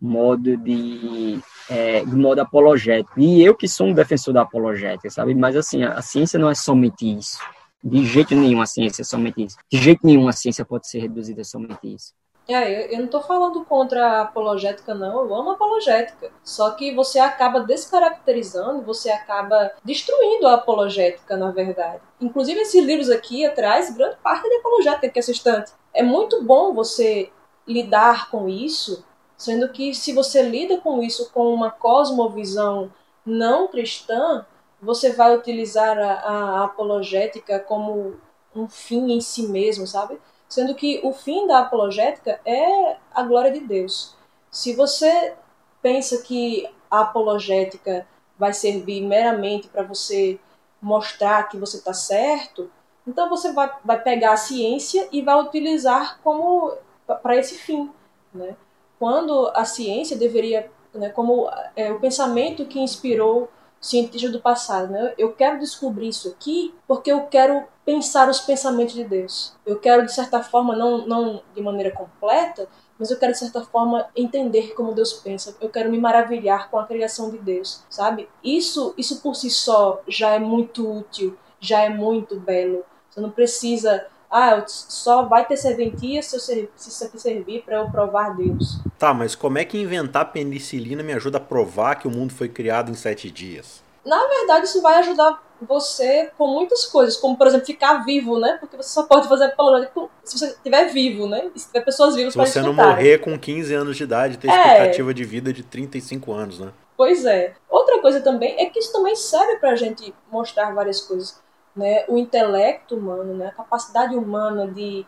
modo 0.00 0.56
de, 0.56 1.40
é, 1.70 2.04
de 2.04 2.14
modo 2.14 2.40
apologético. 2.40 3.20
E 3.20 3.42
eu 3.42 3.54
que 3.54 3.68
sou 3.68 3.86
um 3.86 3.94
defensor 3.94 4.34
da 4.34 4.42
apologética, 4.42 5.08
sabe? 5.08 5.34
Mas 5.34 5.56
assim, 5.56 5.84
a, 5.84 5.94
a 5.94 6.02
ciência 6.02 6.38
não 6.38 6.50
é 6.50 6.54
somente 6.54 7.06
isso. 7.06 7.38
De 7.82 8.04
jeito 8.04 8.34
nenhum 8.34 8.60
a 8.60 8.66
ciência 8.66 9.02
é 9.02 9.04
somente 9.04 9.44
isso. 9.44 9.56
De 9.70 9.78
jeito 9.78 10.04
nenhum 10.04 10.26
a 10.28 10.32
ciência 10.32 10.64
pode 10.64 10.88
ser 10.88 10.98
reduzida 10.98 11.42
a 11.42 11.44
somente 11.44 11.94
isso. 11.94 12.12
É, 12.48 12.94
eu 12.94 12.98
não 12.98 13.06
estou 13.06 13.20
falando 13.20 13.64
contra 13.64 14.06
a 14.06 14.20
apologética, 14.22 14.94
não. 14.94 15.24
Eu 15.24 15.34
amo 15.34 15.50
apologética. 15.50 16.30
Só 16.44 16.70
que 16.70 16.94
você 16.94 17.18
acaba 17.18 17.60
descaracterizando, 17.60 18.82
você 18.82 19.10
acaba 19.10 19.72
destruindo 19.84 20.46
a 20.46 20.54
apologética, 20.54 21.36
na 21.36 21.50
verdade. 21.50 22.00
Inclusive, 22.20 22.60
esses 22.60 22.84
livros 22.84 23.10
aqui 23.10 23.44
atrás, 23.44 23.94
grande 23.94 24.16
parte 24.22 24.46
é 24.46 24.48
de 24.48 24.56
apologética 24.56 25.08
que 25.08 25.18
é 25.18 25.20
essa 25.20 25.32
estante. 25.32 25.72
É 25.92 26.02
muito 26.02 26.42
bom 26.44 26.72
você 26.72 27.32
lidar 27.66 28.30
com 28.30 28.48
isso, 28.48 29.04
sendo 29.36 29.68
que 29.70 29.92
se 29.92 30.12
você 30.12 30.42
lida 30.42 30.78
com 30.78 31.02
isso 31.02 31.30
com 31.32 31.52
uma 31.52 31.70
cosmovisão 31.70 32.92
não 33.24 33.66
cristã, 33.66 34.46
você 34.80 35.12
vai 35.12 35.36
utilizar 35.36 35.98
a, 35.98 36.12
a 36.12 36.64
apologética 36.64 37.58
como 37.58 38.14
um 38.54 38.68
fim 38.68 39.12
em 39.12 39.20
si 39.20 39.48
mesmo, 39.48 39.86
sabe? 39.86 40.18
Sendo 40.48 40.74
que 40.74 41.00
o 41.02 41.12
fim 41.12 41.46
da 41.46 41.60
apologética 41.60 42.40
é 42.44 42.96
a 43.14 43.22
glória 43.22 43.50
de 43.50 43.60
Deus. 43.60 44.14
Se 44.50 44.74
você 44.74 45.34
pensa 45.82 46.22
que 46.22 46.68
a 46.90 47.00
apologética 47.00 48.06
vai 48.38 48.52
servir 48.52 49.00
meramente 49.00 49.68
para 49.68 49.82
você 49.82 50.38
mostrar 50.80 51.48
que 51.48 51.56
você 51.56 51.78
está 51.78 51.92
certo, 51.92 52.70
então 53.06 53.28
você 53.28 53.52
vai, 53.52 53.72
vai 53.84 54.02
pegar 54.02 54.32
a 54.32 54.36
ciência 54.36 55.08
e 55.12 55.22
vai 55.22 55.40
utilizar 55.40 56.20
como 56.22 56.76
para 57.22 57.36
esse 57.36 57.56
fim, 57.56 57.90
né? 58.34 58.56
Quando 58.98 59.50
a 59.54 59.64
ciência 59.64 60.16
deveria, 60.16 60.70
né, 60.94 61.10
como 61.10 61.50
é, 61.74 61.92
o 61.92 62.00
pensamento 62.00 62.64
que 62.64 62.80
inspirou 62.80 63.48
cientistas 63.80 64.32
do 64.32 64.40
passado, 64.40 64.92
né? 64.92 65.14
Eu 65.16 65.32
quero 65.32 65.58
descobrir 65.58 66.08
isso 66.08 66.28
aqui 66.28 66.74
porque 66.86 67.10
eu 67.10 67.22
quero 67.26 67.64
pensar 67.84 68.28
os 68.28 68.40
pensamentos 68.40 68.94
de 68.94 69.04
Deus. 69.04 69.54
Eu 69.64 69.78
quero, 69.78 70.04
de 70.04 70.12
certa 70.12 70.42
forma, 70.42 70.74
não, 70.74 71.06
não 71.06 71.42
de 71.54 71.62
maneira 71.62 71.90
completa, 71.90 72.68
mas 72.98 73.10
eu 73.10 73.18
quero, 73.18 73.32
de 73.32 73.38
certa 73.38 73.62
forma, 73.62 74.08
entender 74.16 74.74
como 74.74 74.94
Deus 74.94 75.12
pensa. 75.12 75.56
Eu 75.60 75.68
quero 75.68 75.90
me 75.90 75.98
maravilhar 75.98 76.70
com 76.70 76.78
a 76.78 76.86
criação 76.86 77.30
de 77.30 77.38
Deus, 77.38 77.84
sabe? 77.90 78.28
Isso, 78.42 78.94
isso 78.96 79.20
por 79.20 79.36
si 79.36 79.50
só 79.50 80.02
já 80.08 80.30
é 80.30 80.38
muito 80.38 80.90
útil, 80.90 81.36
já 81.60 81.82
é 81.82 81.88
muito 81.88 82.40
belo. 82.40 82.84
Você 83.10 83.20
não 83.20 83.30
precisa 83.30 84.06
ah, 84.36 84.62
só 84.66 85.22
vai 85.22 85.46
ter 85.46 85.56
serventia 85.56 86.22
se, 86.22 86.36
eu, 86.36 86.40
se 86.40 86.68
isso 86.76 87.04
aqui 87.04 87.18
servir 87.18 87.62
para 87.62 87.78
eu 87.78 87.90
provar 87.90 88.36
Deus. 88.36 88.78
Tá, 88.98 89.14
mas 89.14 89.34
como 89.34 89.56
é 89.56 89.64
que 89.64 89.78
inventar 89.78 90.30
penicilina 90.30 91.02
me 91.02 91.14
ajuda 91.14 91.38
a 91.38 91.40
provar 91.40 91.94
que 91.94 92.06
o 92.06 92.10
mundo 92.10 92.34
foi 92.34 92.48
criado 92.48 92.90
em 92.90 92.94
sete 92.94 93.30
dias? 93.30 93.82
Na 94.04 94.26
verdade, 94.28 94.66
isso 94.66 94.82
vai 94.82 94.96
ajudar 94.96 95.42
você 95.60 96.30
com 96.36 96.46
muitas 96.48 96.84
coisas, 96.84 97.16
como 97.16 97.36
por 97.36 97.46
exemplo 97.46 97.66
ficar 97.66 98.04
vivo, 98.04 98.38
né? 98.38 98.58
Porque 98.60 98.76
você 98.76 98.90
só 98.90 99.04
pode 99.04 99.26
fazer 99.26 99.46
apologética 99.46 100.08
se 100.22 100.38
você 100.38 100.46
estiver 100.48 100.84
vivo, 100.92 101.26
né? 101.26 101.50
E 101.54 101.58
se 101.58 101.68
tiver 101.68 101.80
pessoas 101.80 102.14
vivas 102.14 102.34
para 102.34 102.44
Se 102.44 102.52
você 102.52 102.60
não 102.60 102.74
morrer 102.74 103.18
com 103.18 103.38
15 103.38 103.72
anos 103.74 103.96
de 103.96 104.04
idade, 104.04 104.36
ter 104.36 104.50
é. 104.50 104.54
expectativa 104.54 105.14
de 105.14 105.24
vida 105.24 105.52
de 105.52 105.62
35 105.62 106.32
anos, 106.32 106.58
né? 106.60 106.72
Pois 106.96 107.24
é. 107.24 107.54
Outra 107.68 108.00
coisa 108.00 108.20
também 108.20 108.54
é 108.58 108.66
que 108.66 108.78
isso 108.78 108.92
também 108.92 109.16
serve 109.16 109.56
para 109.56 109.70
a 109.70 109.76
gente 109.76 110.14
mostrar 110.30 110.74
várias 110.74 111.00
coisas, 111.00 111.40
né? 111.76 112.04
O 112.08 112.16
intelecto 112.16 112.96
humano, 112.96 113.34
né? 113.34 113.48
A 113.48 113.52
capacidade 113.52 114.16
humana 114.16 114.66
de, 114.66 115.06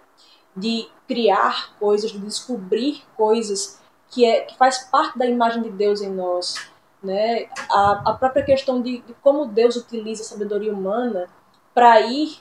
de 0.55 0.89
criar 1.07 1.75
coisas, 1.79 2.11
de 2.11 2.19
descobrir 2.19 3.03
coisas 3.17 3.81
que 4.11 4.25
é 4.25 4.43
que 4.43 4.57
faz 4.57 4.79
parte 4.91 5.19
da 5.19 5.27
imagem 5.27 5.63
de 5.63 5.71
Deus 5.71 6.01
em 6.01 6.11
nós 6.11 6.55
né? 7.03 7.49
A, 7.71 8.11
a 8.11 8.13
própria 8.15 8.45
questão 8.45 8.81
de, 8.81 8.99
de 8.99 9.15
como 9.23 9.47
Deus 9.47 9.77
utiliza 9.77 10.23
a 10.23 10.27
sabedoria 10.27 10.73
humana 10.73 11.29
para 11.75 12.01
ir 12.01 12.39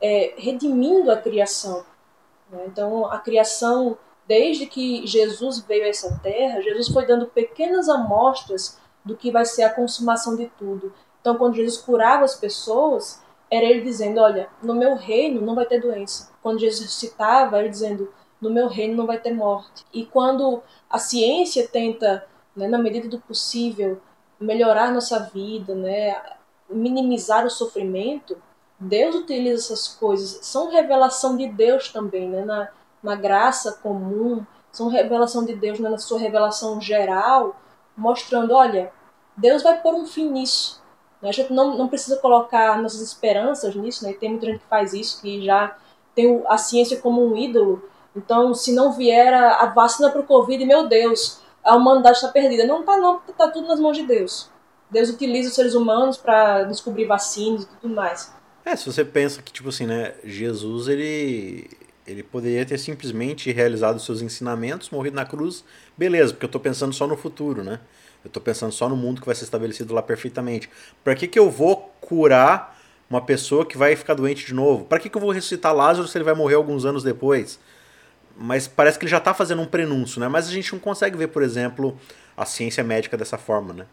é, 0.00 0.34
redimindo 0.36 1.10
a 1.10 1.16
criação. 1.16 1.84
Né? 2.50 2.64
Então, 2.66 3.06
a 3.06 3.18
criação, 3.18 3.96
desde 4.26 4.66
que 4.66 5.06
Jesus 5.06 5.60
veio 5.60 5.84
a 5.84 5.88
essa 5.88 6.18
terra, 6.22 6.60
Jesus 6.60 6.88
foi 6.88 7.06
dando 7.06 7.26
pequenas 7.26 7.88
amostras 7.88 8.78
do 9.04 9.16
que 9.16 9.30
vai 9.30 9.44
ser 9.44 9.62
a 9.62 9.72
consumação 9.72 10.36
de 10.36 10.50
tudo. 10.58 10.92
Então, 11.20 11.36
quando 11.36 11.54
Jesus 11.54 11.78
curava 11.78 12.24
as 12.24 12.34
pessoas, 12.34 13.22
era 13.50 13.66
ele 13.66 13.82
dizendo: 13.82 14.20
Olha, 14.20 14.48
no 14.62 14.74
meu 14.74 14.94
reino 14.94 15.40
não 15.40 15.54
vai 15.54 15.66
ter 15.66 15.80
doença. 15.80 16.30
Quando 16.42 16.60
Jesus 16.60 16.92
citava, 16.94 17.58
era 17.58 17.68
dizendo: 17.68 18.12
No 18.40 18.50
meu 18.50 18.68
reino 18.68 18.96
não 18.96 19.06
vai 19.06 19.18
ter 19.18 19.34
morte. 19.34 19.84
E 19.92 20.06
quando 20.06 20.62
a 20.88 20.98
ciência 20.98 21.66
tenta 21.66 22.26
né, 22.54 22.68
na 22.68 22.78
medida 22.78 23.08
do 23.08 23.20
possível, 23.20 24.00
melhorar 24.38 24.92
nossa 24.92 25.18
vida, 25.18 25.74
né, 25.74 26.20
minimizar 26.68 27.44
o 27.44 27.50
sofrimento, 27.50 28.40
Deus 28.78 29.14
utiliza 29.14 29.64
essas 29.64 29.88
coisas. 29.88 30.46
São 30.46 30.70
revelação 30.70 31.36
de 31.36 31.48
Deus 31.48 31.90
também, 31.90 32.28
né, 32.28 32.44
na, 32.44 32.68
na 33.02 33.14
graça 33.14 33.72
comum, 33.82 34.44
são 34.72 34.88
revelação 34.88 35.44
de 35.44 35.54
Deus 35.54 35.78
né, 35.78 35.88
na 35.88 35.98
sua 35.98 36.18
revelação 36.18 36.80
geral, 36.80 37.56
mostrando, 37.96 38.54
olha, 38.54 38.92
Deus 39.36 39.62
vai 39.62 39.80
pôr 39.80 39.94
um 39.94 40.06
fim 40.06 40.30
nisso. 40.30 40.79
A 41.22 41.32
gente 41.32 41.52
não, 41.52 41.76
não 41.76 41.88
precisa 41.88 42.16
colocar 42.16 42.80
nossas 42.80 43.02
esperanças 43.02 43.74
nisso, 43.74 44.04
né? 44.04 44.12
tem 44.14 44.30
muita 44.30 44.46
gente 44.46 44.60
que 44.60 44.68
faz 44.68 44.94
isso, 44.94 45.20
que 45.20 45.44
já 45.44 45.76
tem 46.14 46.42
a 46.48 46.56
ciência 46.56 46.98
como 46.98 47.24
um 47.24 47.36
ídolo. 47.36 47.82
Então, 48.16 48.54
se 48.54 48.72
não 48.72 48.92
vier 48.92 49.32
a, 49.32 49.66
vacina 49.66 50.10
para 50.10 50.20
o 50.20 50.26
Covid, 50.26 50.64
meu 50.64 50.88
Deus, 50.88 51.40
a 51.62 51.76
humanidade 51.76 52.16
está 52.16 52.28
perdida. 52.28 52.66
Não 52.66 52.80
está 52.80 52.96
não, 52.96 53.20
está 53.28 53.48
tudo 53.48 53.68
nas 53.68 53.78
mãos 53.78 53.96
de 53.96 54.04
Deus. 54.04 54.48
Deus 54.90 55.08
utiliza 55.08 55.50
os 55.50 55.54
seres 55.54 55.74
humanos 55.74 56.16
para 56.16 56.64
descobrir 56.64 57.04
vacinas 57.04 57.62
e 57.62 57.66
tudo 57.66 57.94
mais. 57.94 58.32
É, 58.64 58.74
se 58.74 58.86
você 58.86 59.04
pensa 59.04 59.40
que, 59.40 59.52
tipo 59.52 59.68
assim, 59.68 59.86
né, 59.86 60.14
Jesus, 60.24 60.88
ele, 60.88 61.70
ele 62.06 62.22
poderia 62.22 62.66
ter 62.66 62.78
simplesmente 62.78 63.52
realizado 63.52 64.00
seus 64.00 64.20
ensinamentos, 64.20 64.90
morrido 64.90 65.16
na 65.16 65.24
cruz, 65.24 65.64
beleza, 65.96 66.32
porque 66.32 66.44
eu 66.44 66.48
estou 66.48 66.60
pensando 66.60 66.92
só 66.92 67.06
no 67.06 67.16
futuro, 67.16 67.62
né? 67.62 67.80
Eu 68.24 68.28
estou 68.28 68.42
pensando 68.42 68.72
só 68.72 68.88
no 68.88 68.96
mundo 68.96 69.20
que 69.20 69.26
vai 69.26 69.34
ser 69.34 69.44
estabelecido 69.44 69.94
lá 69.94 70.02
perfeitamente. 70.02 70.68
Para 71.02 71.14
que, 71.14 71.26
que 71.26 71.38
eu 71.38 71.50
vou 71.50 71.92
curar 72.00 72.78
uma 73.08 73.20
pessoa 73.20 73.66
que 73.66 73.78
vai 73.78 73.96
ficar 73.96 74.14
doente 74.14 74.46
de 74.46 74.54
novo? 74.54 74.84
Para 74.84 74.98
que, 74.98 75.08
que 75.08 75.16
eu 75.16 75.20
vou 75.20 75.30
ressuscitar 75.30 75.74
Lázaro 75.74 76.06
se 76.06 76.16
ele 76.16 76.24
vai 76.24 76.34
morrer 76.34 76.54
alguns 76.54 76.84
anos 76.84 77.02
depois? 77.02 77.58
mas 78.42 78.66
parece 78.66 78.98
que 78.98 79.04
ele 79.04 79.10
já 79.10 79.18
está 79.18 79.34
fazendo 79.34 79.60
um 79.60 79.66
prenúncio, 79.66 80.18
né? 80.18 80.26
Mas 80.26 80.48
a 80.48 80.50
gente 80.50 80.72
não 80.72 80.78
consegue 80.78 81.14
ver, 81.14 81.28
por 81.28 81.42
exemplo, 81.42 81.98
a 82.34 82.46
ciência 82.46 82.82
médica 82.82 83.14
dessa 83.14 83.36
forma, 83.36 83.74
né? 83.74 83.86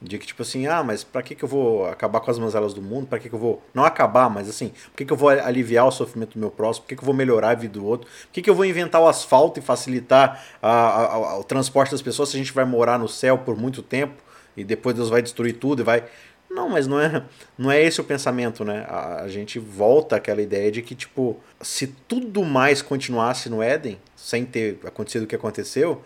De 0.00 0.16
que, 0.16 0.26
tipo 0.26 0.42
assim, 0.42 0.66
ah, 0.68 0.82
mas 0.84 1.02
para 1.02 1.22
que, 1.22 1.34
que 1.34 1.44
eu 1.44 1.48
vou 1.48 1.86
acabar 1.86 2.20
com 2.20 2.30
as 2.30 2.38
mazelas 2.38 2.72
do 2.72 2.80
mundo? 2.80 3.08
Para 3.08 3.18
que, 3.18 3.28
que 3.28 3.34
eu 3.34 3.38
vou. 3.38 3.62
Não 3.74 3.84
acabar, 3.84 4.30
mas 4.30 4.48
assim, 4.48 4.68
por 4.68 4.96
que, 4.96 5.04
que 5.04 5.12
eu 5.12 5.16
vou 5.16 5.28
aliviar 5.28 5.86
o 5.86 5.90
sofrimento 5.90 6.34
do 6.34 6.38
meu 6.38 6.50
próximo? 6.50 6.84
Por 6.84 6.90
que, 6.90 6.96
que 6.96 7.02
eu 7.02 7.06
vou 7.06 7.14
melhorar 7.14 7.50
a 7.50 7.54
vida 7.54 7.74
do 7.74 7.84
outro? 7.84 8.08
Por 8.08 8.32
que, 8.32 8.42
que 8.42 8.48
eu 8.48 8.54
vou 8.54 8.64
inventar 8.64 9.00
o 9.00 9.08
asfalto 9.08 9.58
e 9.58 9.62
facilitar 9.62 10.44
a, 10.62 10.70
a, 10.70 11.14
a, 11.14 11.38
o 11.38 11.44
transporte 11.44 11.90
das 11.90 12.00
pessoas 12.00 12.28
se 12.28 12.36
a 12.36 12.38
gente 12.38 12.52
vai 12.52 12.64
morar 12.64 12.96
no 12.96 13.08
céu 13.08 13.38
por 13.38 13.56
muito 13.56 13.82
tempo 13.82 14.22
e 14.56 14.62
depois 14.62 14.94
Deus 14.94 15.08
vai 15.08 15.20
destruir 15.20 15.54
tudo 15.54 15.82
e 15.82 15.84
vai. 15.84 16.04
Não, 16.48 16.68
mas 16.68 16.86
não 16.86 17.00
é, 17.00 17.24
não 17.58 17.70
é 17.70 17.82
esse 17.82 18.00
o 18.00 18.04
pensamento, 18.04 18.64
né? 18.64 18.86
A, 18.88 19.22
a 19.22 19.28
gente 19.28 19.58
volta 19.58 20.16
àquela 20.16 20.40
ideia 20.40 20.70
de 20.70 20.80
que, 20.80 20.94
tipo, 20.94 21.38
se 21.60 21.88
tudo 21.88 22.44
mais 22.44 22.80
continuasse 22.80 23.50
no 23.50 23.62
Éden, 23.62 23.98
sem 24.16 24.44
ter 24.44 24.78
acontecido 24.84 25.24
o 25.24 25.26
que 25.26 25.36
aconteceu, 25.36 26.02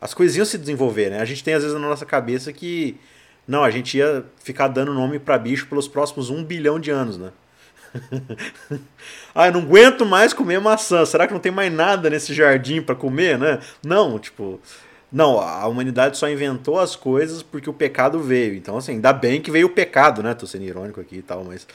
as 0.00 0.12
coisas 0.12 0.36
iam 0.36 0.44
se 0.44 0.58
desenvolver, 0.58 1.10
né? 1.10 1.20
A 1.20 1.24
gente 1.24 1.42
tem 1.42 1.54
às 1.54 1.62
vezes 1.62 1.78
na 1.78 1.88
nossa 1.88 2.04
cabeça 2.04 2.52
que, 2.52 2.98
não, 3.46 3.62
a 3.62 3.70
gente 3.70 3.98
ia 3.98 4.24
ficar 4.42 4.68
dando 4.68 4.92
nome 4.92 5.18
para 5.18 5.38
bicho 5.38 5.66
pelos 5.66 5.86
próximos 5.86 6.30
um 6.30 6.42
bilhão 6.42 6.80
de 6.80 6.90
anos, 6.90 7.16
né? 7.16 7.30
ah, 9.34 9.46
eu 9.46 9.52
não 9.52 9.60
aguento 9.60 10.04
mais 10.04 10.32
comer 10.32 10.60
maçã. 10.60 11.04
Será 11.06 11.26
que 11.26 11.32
não 11.32 11.40
tem 11.40 11.52
mais 11.52 11.72
nada 11.72 12.10
nesse 12.10 12.34
jardim 12.34 12.82
para 12.82 12.94
comer, 12.94 13.38
né? 13.38 13.60
Não, 13.84 14.18
tipo, 14.18 14.60
não, 15.10 15.40
a 15.40 15.66
humanidade 15.66 16.18
só 16.18 16.28
inventou 16.28 16.78
as 16.78 16.96
coisas 16.96 17.42
porque 17.42 17.70
o 17.70 17.72
pecado 17.72 18.20
veio. 18.20 18.54
Então, 18.54 18.76
assim, 18.76 18.92
ainda 18.92 19.12
bem 19.12 19.40
que 19.40 19.50
veio 19.50 19.68
o 19.68 19.70
pecado, 19.70 20.22
né? 20.22 20.34
Tô 20.34 20.46
sendo 20.46 20.64
irônico 20.64 21.00
aqui 21.00 21.16
e 21.16 21.22
tal, 21.22 21.44
mas. 21.44 21.66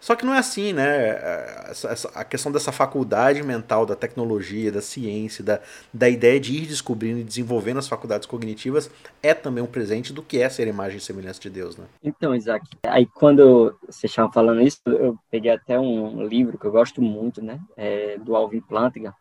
Só 0.00 0.14
que 0.14 0.24
não 0.24 0.34
é 0.34 0.38
assim, 0.38 0.72
né? 0.72 1.10
É, 1.10 1.66
essa, 1.70 1.88
essa, 1.88 2.08
a 2.14 2.24
questão 2.24 2.52
dessa 2.52 2.70
faculdade 2.70 3.42
mental, 3.42 3.84
da 3.84 3.96
tecnologia, 3.96 4.70
da 4.70 4.80
ciência, 4.80 5.42
da, 5.42 5.60
da 5.92 6.08
ideia 6.08 6.38
de 6.38 6.56
ir 6.56 6.66
descobrindo 6.66 7.18
e 7.20 7.24
desenvolvendo 7.24 7.78
as 7.78 7.88
faculdades 7.88 8.26
cognitivas 8.26 8.90
é 9.22 9.34
também 9.34 9.62
um 9.62 9.66
presente 9.66 10.12
do 10.12 10.22
que 10.22 10.40
é 10.40 10.48
ser 10.48 10.68
imagem 10.68 10.98
e 10.98 11.00
semelhança 11.00 11.40
de 11.40 11.50
Deus, 11.50 11.76
né? 11.76 11.86
Então, 12.02 12.34
Isaac, 12.34 12.66
aí 12.86 13.06
quando 13.06 13.76
vocês 13.86 14.10
estavam 14.10 14.32
falando 14.32 14.60
isso, 14.60 14.80
eu 14.86 15.18
peguei 15.30 15.50
até 15.50 15.78
um 15.78 16.26
livro 16.26 16.58
que 16.58 16.66
eu 16.66 16.72
gosto 16.72 17.02
muito, 17.02 17.42
né? 17.42 17.58
É, 17.76 18.18
do 18.18 18.36
Alvin 18.36 18.60
Plantinga, 18.60 19.14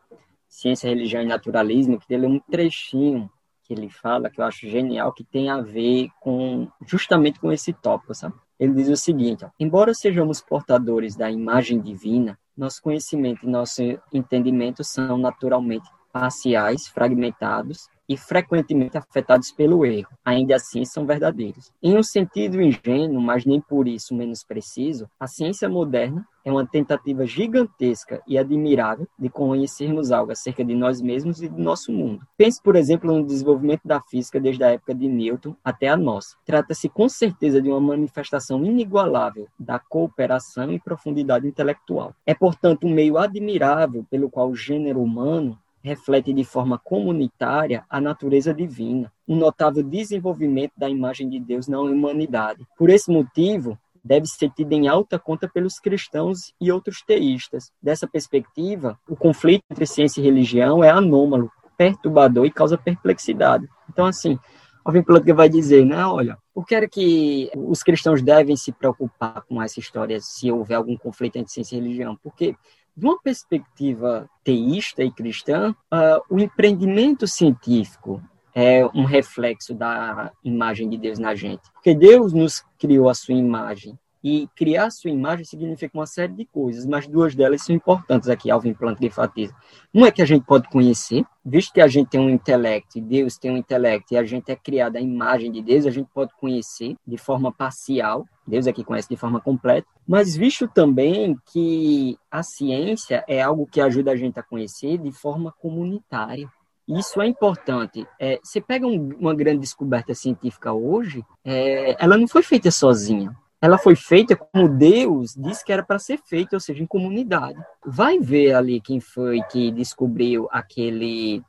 Ciência, 0.48 0.88
Religião 0.88 1.22
e 1.22 1.25
Naturalismo, 1.25 2.00
que 2.00 2.13
ele 2.13 2.25
é 2.25 2.29
um 2.29 2.39
trechinho 2.39 3.29
que 3.65 3.74
ele 3.74 3.89
fala, 3.89 4.29
que 4.29 4.39
eu 4.39 4.46
acho 4.46 4.70
genial, 4.70 5.12
que 5.12 5.24
tem 5.24 5.50
a 5.50 5.60
ver 5.60 6.10
com 6.22 6.67
justamente 6.86 7.39
com 7.39 7.51
esse 7.51 7.74
tópico, 7.74 8.13
sabe? 8.13 8.36
Ele 8.59 8.74
diz 8.74 8.89
o 8.89 8.95
seguinte: 8.95 9.45
ó, 9.45 9.50
embora 9.59 9.93
sejamos 9.93 10.41
portadores 10.41 11.15
da 11.15 11.29
imagem 11.29 11.79
divina, 11.79 12.38
nosso 12.55 12.81
conhecimento 12.81 13.45
e 13.45 13.50
nosso 13.50 13.81
entendimento 14.13 14.83
são 14.83 15.17
naturalmente 15.17 15.89
parciais, 16.12 16.88
fragmentados 16.88 17.89
e 18.07 18.17
frequentemente 18.17 18.97
afetados 18.97 19.51
pelo 19.51 19.85
erro. 19.85 20.09
Ainda 20.24 20.55
assim, 20.55 20.85
são 20.85 21.05
verdadeiros. 21.05 21.71
Em 21.81 21.97
um 21.97 22.03
sentido 22.03 22.62
ingênuo, 22.62 23.21
mas 23.21 23.45
nem 23.45 23.59
por 23.59 23.88
isso 23.88 24.15
menos 24.15 24.43
preciso, 24.43 25.09
a 25.19 25.27
ciência 25.27 25.67
moderna 25.67 26.25
é 26.45 26.51
uma 26.51 26.65
tentativa 26.65 27.25
gigantesca 27.25 28.21
e 28.27 28.38
admirável 28.38 29.07
de 29.17 29.29
conhecermos 29.29 30.12
algo 30.12 30.31
acerca 30.31 30.63
de 30.63 30.75
nós 30.75 31.01
mesmos 31.01 31.41
e 31.41 31.50
do 31.50 31.59
nosso 31.59 31.91
mundo. 31.91 32.21
Pense, 32.38 32.62
por 32.62 32.75
exemplo, 32.75 33.12
no 33.12 33.25
desenvolvimento 33.25 33.81
da 33.83 34.00
física 34.00 34.39
desde 34.39 34.63
a 34.63 34.69
época 34.69 34.93
de 34.93 35.07
Newton 35.07 35.55
até 35.63 35.88
a 35.88 35.97
nossa. 35.97 36.35
Trata-se 36.45 36.88
com 36.88 37.09
certeza 37.09 37.59
de 37.59 37.67
uma 37.67 37.81
manifestação 37.81 38.63
inigualável 38.63 39.47
da 39.59 39.79
cooperação 39.79 40.71
e 40.71 40.79
profundidade 40.79 41.47
intelectual. 41.47 42.13
É, 42.25 42.35
portanto, 42.35 42.85
um 42.85 42.93
meio 42.93 43.17
admirável 43.17 44.05
pelo 44.09 44.29
qual 44.29 44.50
o 44.50 44.55
gênero 44.55 45.01
humano 45.01 45.57
reflete 45.86 46.34
de 46.34 46.44
forma 46.44 46.80
comunitária 46.80 47.86
a 47.88 48.01
natureza 48.01 48.51
divina, 48.51 49.13
um 49.27 49.36
notável 49.36 49.84
desenvolvimento 49.84 50.74
da 50.75 50.89
imagem 50.89 51.30
de 51.30 51.39
Deus 51.39 51.68
na 51.68 51.80
humanidade. 51.80 52.65
Por 52.75 52.89
esse 52.89 53.12
motivo, 53.12 53.77
deve 54.04 54.25
ser 54.25 54.50
tido 54.50 54.74
em 54.74 54.88
alta 54.88 55.20
conta 55.20 55.48
pelos 55.48 55.80
cristãos 55.80 56.54
e 56.60 56.72
outros 56.72 57.04
teístas. 57.04 57.72
Dessa 57.82 58.08
perspectiva, 58.08 59.00
o 59.08 59.15
conflito 59.15 59.63
entre 59.70 59.86
ciência 59.86 60.20
e 60.22 60.24
religião 60.24 60.84
é 60.84 60.89
anômalo, 60.89 61.51
perturbador 61.77 62.46
e 62.46 62.51
causa 62.51 62.77
perplexidade. 62.77 63.68
Então, 63.88 64.06
assim, 64.06 64.39
Alvin 64.84 65.04
Plotkin 65.04 65.34
vai 65.34 65.50
dizer, 65.50 65.86
né, 65.86 66.04
olha, 66.06 66.38
por 66.54 66.65
que 66.65 66.74
é 66.74 66.88
que 66.88 67.51
os 67.56 67.84
cristãos 67.84 68.22
devem 68.22 68.56
se 68.56 68.72
preocupar 68.72 69.44
com 69.48 69.62
essa 69.62 69.80
história 69.80 70.20
se 70.20 70.51
houver 70.51 70.75
algum 70.75 70.98
conflito 70.98 71.38
entre 71.38 71.51
ciência 71.51 71.75
e 71.75 71.80
religião? 71.80 72.18
Porque, 72.24 72.56
de 72.96 73.06
uma 73.06 73.20
perspectiva 73.22 74.30
teísta 74.44 75.04
e 75.04 75.12
cristã, 75.12 75.75
uh, 75.94 76.22
o 76.30 76.40
empreendimento 76.40 77.28
científico 77.28 78.22
é 78.54 78.86
um 78.96 79.04
reflexo 79.04 79.74
da 79.74 80.32
imagem 80.44 80.88
de 80.88 80.98
Deus 80.98 81.20
na 81.20 81.36
gente. 81.36 81.70
Porque 81.74 81.94
Deus 81.94 82.32
nos 82.32 82.64
criou 82.80 83.10
a 83.10 83.14
sua 83.14 83.36
imagem. 83.36 84.00
E 84.24 84.50
criar 84.56 84.86
a 84.86 84.90
sua 84.90 85.12
imagem 85.12 85.46
significa 85.46 85.96
uma 85.96 86.08
série 86.08 86.34
de 86.34 86.46
coisas, 86.46 86.84
mas 86.84 87.06
duas 87.06 87.36
delas 87.36 87.62
são 87.62 87.75
importantes 87.75 88.28
aqui, 88.28 88.50
Alvin 88.50 88.74
Planta 88.74 89.06
enfatiza. 89.06 89.54
Uma 89.94 90.08
é 90.08 90.12
que 90.12 90.22
a 90.22 90.25
gente 90.25 90.44
pode 90.44 90.68
conhecer, 90.68 91.24
visto 91.46 91.72
que 91.72 91.80
a 91.80 91.88
gente 91.88 92.10
tem 92.10 92.20
um 92.20 92.30
intelecto, 92.32 92.98
e 92.98 93.02
Deus 93.02 93.38
tem 93.38 93.52
um 93.52 93.58
intelecto, 93.58 94.16
e 94.16 94.18
a 94.18 94.24
gente 94.24 94.52
é 94.52 94.56
criado 94.56 94.96
à 94.96 95.00
imagem 95.00 95.52
de 95.52 95.62
Deus, 95.62 95.86
a 95.86 95.92
gente 95.92 96.10
pode 96.12 96.34
conhecer 96.40 96.96
de 97.06 97.18
forma 97.18 97.52
parcial, 97.52 98.25
Deus 98.48 98.68
é 98.68 98.74
que 98.74 98.84
conhece 98.84 99.10
de 99.10 99.16
forma 99.16 99.42
completa, 99.42 99.88
mas 100.08 100.36
visto 100.36 100.68
também 100.68 101.38
que 101.52 102.18
a 102.30 102.44
ciência 102.44 103.24
é 103.28 103.42
algo 103.42 103.66
que 103.66 103.82
ajuda 103.82 104.12
a 104.12 104.16
gente 104.16 104.40
a 104.40 104.44
conhecer 104.44 104.98
de 104.98 105.12
forma 105.12 105.52
comunitária. 105.60 106.48
Isso 106.88 107.20
é 107.22 107.28
importante. 107.28 108.08
É, 108.20 108.40
você 108.44 108.62
pega 108.62 108.86
um, 108.86 109.10
uma 109.20 109.34
grande 109.34 109.62
descoberta 109.62 110.14
científica 110.14 110.72
hoje, 110.72 111.25
é, 111.44 111.96
ela 112.04 112.18
não 112.18 112.28
foi 112.28 112.44
feita 112.44 112.70
sozinha. 112.70 113.36
Ela 113.60 113.80
foi 113.80 113.96
feita 113.96 114.36
como 114.36 114.70
Deus 114.70 115.34
disse 115.36 115.66
que 115.66 115.74
era 115.74 115.82
para 115.82 115.98
ser 115.98 116.20
feita, 116.20 116.56
ou 116.56 116.60
seja, 116.60 116.84
em 116.84 116.86
comunidade. 116.86 117.60
Vai 117.84 118.20
ver 118.20 118.54
ali 118.54 118.80
quem 118.80 119.00
foi 119.00 119.42
que 119.50 119.72
descobriu 119.72 120.48
aquele 120.52 121.42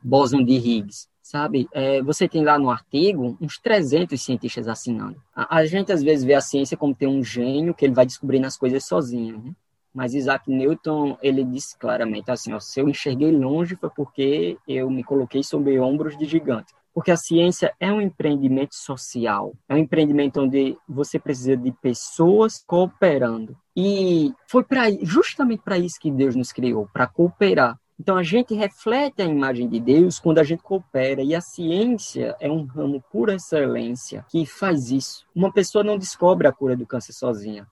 bóson 0.00 0.44
de 0.44 0.54
Higgs, 0.54 1.08
sabe? 1.28 1.68
É, 1.72 2.00
você 2.02 2.26
tem 2.26 2.42
lá 2.42 2.58
no 2.58 2.70
artigo 2.70 3.36
uns 3.38 3.58
300 3.58 4.18
cientistas 4.18 4.66
assinando. 4.66 5.22
A, 5.36 5.58
a, 5.58 5.66
gente 5.66 5.92
às 5.92 6.02
vezes 6.02 6.24
vê 6.24 6.32
a 6.32 6.40
ciência 6.40 6.74
como 6.74 6.94
ter 6.94 7.06
um 7.06 7.22
gênio 7.22 7.74
que 7.74 7.84
ele 7.84 7.92
vai 7.94 8.06
descobrindo 8.06 8.46
as 8.46 8.56
coisas 8.56 8.86
sozinho. 8.86 9.38
Né? 9.44 9.52
Mas 9.92 10.14
Isaac 10.14 10.50
Newton, 10.50 11.18
ele 11.22 11.44
disse 11.44 11.76
claramente 11.78 12.30
assim, 12.30 12.54
ó, 12.54 12.60
se 12.60 12.80
eu 12.80 12.88
enxerguei 12.88 13.30
longe 13.30 13.76
foi 13.76 13.90
porque 13.90 14.56
eu 14.66 14.88
me 14.88 15.04
coloquei 15.04 15.42
sobre 15.42 15.78
ombros 15.78 16.16
de 16.16 16.24
gigante. 16.24 16.72
Porque 16.94 17.10
a 17.10 17.16
ciência 17.16 17.74
é 17.78 17.92
um 17.92 18.00
empreendimento 18.00 18.74
social, 18.74 19.52
é 19.68 19.74
um 19.74 19.78
empreendimento 19.78 20.40
onde 20.40 20.78
você 20.88 21.18
precisa 21.18 21.56
de 21.58 21.72
pessoas 21.72 22.64
cooperando. 22.66 23.54
E 23.76 24.32
foi 24.48 24.64
para 24.64 24.90
justamente 25.02 25.62
para 25.62 25.78
isso 25.78 26.00
que 26.00 26.10
Deus 26.10 26.34
nos 26.34 26.52
criou, 26.52 26.88
para 26.90 27.06
cooperar. 27.06 27.78
Então 27.98 28.16
a 28.16 28.22
gente 28.22 28.54
reflete 28.54 29.22
a 29.22 29.24
imagem 29.24 29.68
de 29.68 29.80
Deus 29.80 30.18
quando 30.18 30.38
a 30.38 30.44
gente 30.44 30.62
coopera 30.62 31.22
e 31.22 31.34
a 31.34 31.40
ciência 31.40 32.36
é 32.40 32.50
um 32.50 32.64
ramo 32.64 33.02
por 33.10 33.28
excelência 33.28 34.24
que 34.28 34.46
faz 34.46 34.90
isso. 34.90 35.26
Uma 35.34 35.52
pessoa 35.52 35.82
não 35.82 35.98
descobre 35.98 36.46
a 36.46 36.52
cura 36.52 36.76
do 36.76 36.86
câncer 36.86 37.12
sozinha 37.12 37.66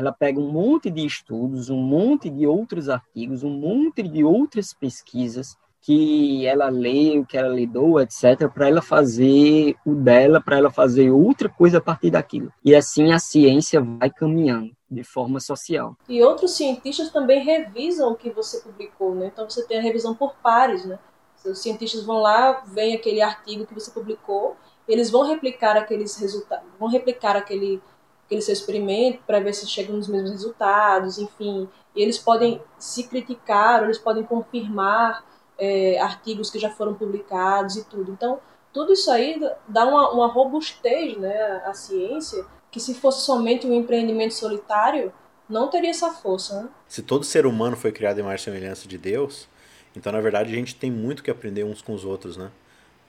ela 0.00 0.12
pega 0.12 0.40
um 0.40 0.50
monte 0.50 0.90
de 0.90 1.04
estudos, 1.04 1.68
um 1.68 1.76
monte 1.76 2.30
de 2.30 2.46
outros 2.46 2.88
artigos, 2.88 3.42
um 3.42 3.50
monte 3.50 4.02
de 4.02 4.24
outras 4.24 4.72
pesquisas 4.72 5.56
que 5.82 6.46
ela 6.46 6.68
leu, 6.68 7.24
que 7.24 7.36
ela 7.36 7.54
lidou, 7.54 8.00
etc, 8.00 8.48
para 8.52 8.68
ela 8.68 8.82
fazer 8.82 9.74
o 9.84 9.94
dela, 9.94 10.40
para 10.40 10.56
ela 10.56 10.70
fazer 10.70 11.10
outra 11.10 11.48
coisa 11.48 11.78
a 11.78 11.80
partir 11.80 12.10
daquilo. 12.10 12.52
E 12.64 12.74
assim 12.74 13.12
a 13.12 13.18
ciência 13.18 13.80
vai 13.80 14.10
caminhando 14.10 14.72
de 14.90 15.04
forma 15.04 15.38
social. 15.38 15.96
E 16.08 16.22
outros 16.22 16.52
cientistas 16.52 17.10
também 17.10 17.44
revisam 17.44 18.10
o 18.10 18.16
que 18.16 18.30
você 18.30 18.60
publicou, 18.60 19.14
né? 19.14 19.30
Então 19.32 19.48
você 19.48 19.64
tem 19.64 19.78
a 19.78 19.82
revisão 19.82 20.14
por 20.14 20.34
pares, 20.36 20.84
né? 20.84 20.98
Os 21.44 21.60
cientistas 21.60 22.04
vão 22.04 22.18
lá, 22.18 22.62
vem 22.66 22.94
aquele 22.94 23.22
artigo 23.22 23.66
que 23.66 23.72
você 23.72 23.90
publicou, 23.90 24.56
eles 24.86 25.10
vão 25.10 25.22
replicar 25.22 25.76
aqueles 25.76 26.16
resultados, 26.16 26.66
vão 26.78 26.88
replicar 26.88 27.36
aquele 27.36 27.80
aquele 28.26 28.42
seu 28.42 28.52
experimento 28.52 29.24
para 29.26 29.40
ver 29.40 29.52
se 29.52 29.66
chegam 29.66 29.96
nos 29.96 30.06
mesmos 30.06 30.30
resultados, 30.30 31.18
enfim. 31.18 31.68
E 31.96 32.00
eles 32.00 32.16
podem 32.16 32.62
se 32.78 33.08
criticar, 33.08 33.82
eles 33.82 33.98
podem 33.98 34.22
confirmar 34.22 35.24
é, 35.58 35.98
artigos 36.00 36.48
que 36.48 36.58
já 36.58 36.70
foram 36.70 36.94
publicados 36.94 37.74
e 37.74 37.84
tudo. 37.84 38.12
Então, 38.12 38.38
tudo 38.72 38.92
isso 38.92 39.10
aí 39.10 39.40
dá 39.66 39.84
uma, 39.84 40.10
uma 40.10 40.26
robustez 40.28 41.16
né, 41.18 41.62
à 41.66 41.74
ciência, 41.74 42.46
que 42.70 42.80
se 42.80 42.94
fosse 42.94 43.24
somente 43.24 43.66
um 43.66 43.74
empreendimento 43.74 44.34
solitário, 44.34 45.12
não 45.48 45.68
teria 45.68 45.90
essa 45.90 46.10
força. 46.12 46.62
Né? 46.62 46.68
Se 46.88 47.02
todo 47.02 47.24
ser 47.24 47.46
humano 47.46 47.76
foi 47.76 47.92
criado 47.92 48.20
em 48.20 48.22
mais 48.22 48.42
semelhança 48.42 48.86
de 48.86 48.96
Deus, 48.96 49.48
então, 49.96 50.12
na 50.12 50.20
verdade, 50.20 50.52
a 50.52 50.54
gente 50.54 50.74
tem 50.76 50.90
muito 50.90 51.22
que 51.22 51.30
aprender 51.30 51.64
uns 51.64 51.82
com 51.82 51.92
os 51.92 52.04
outros, 52.04 52.36
né? 52.36 52.50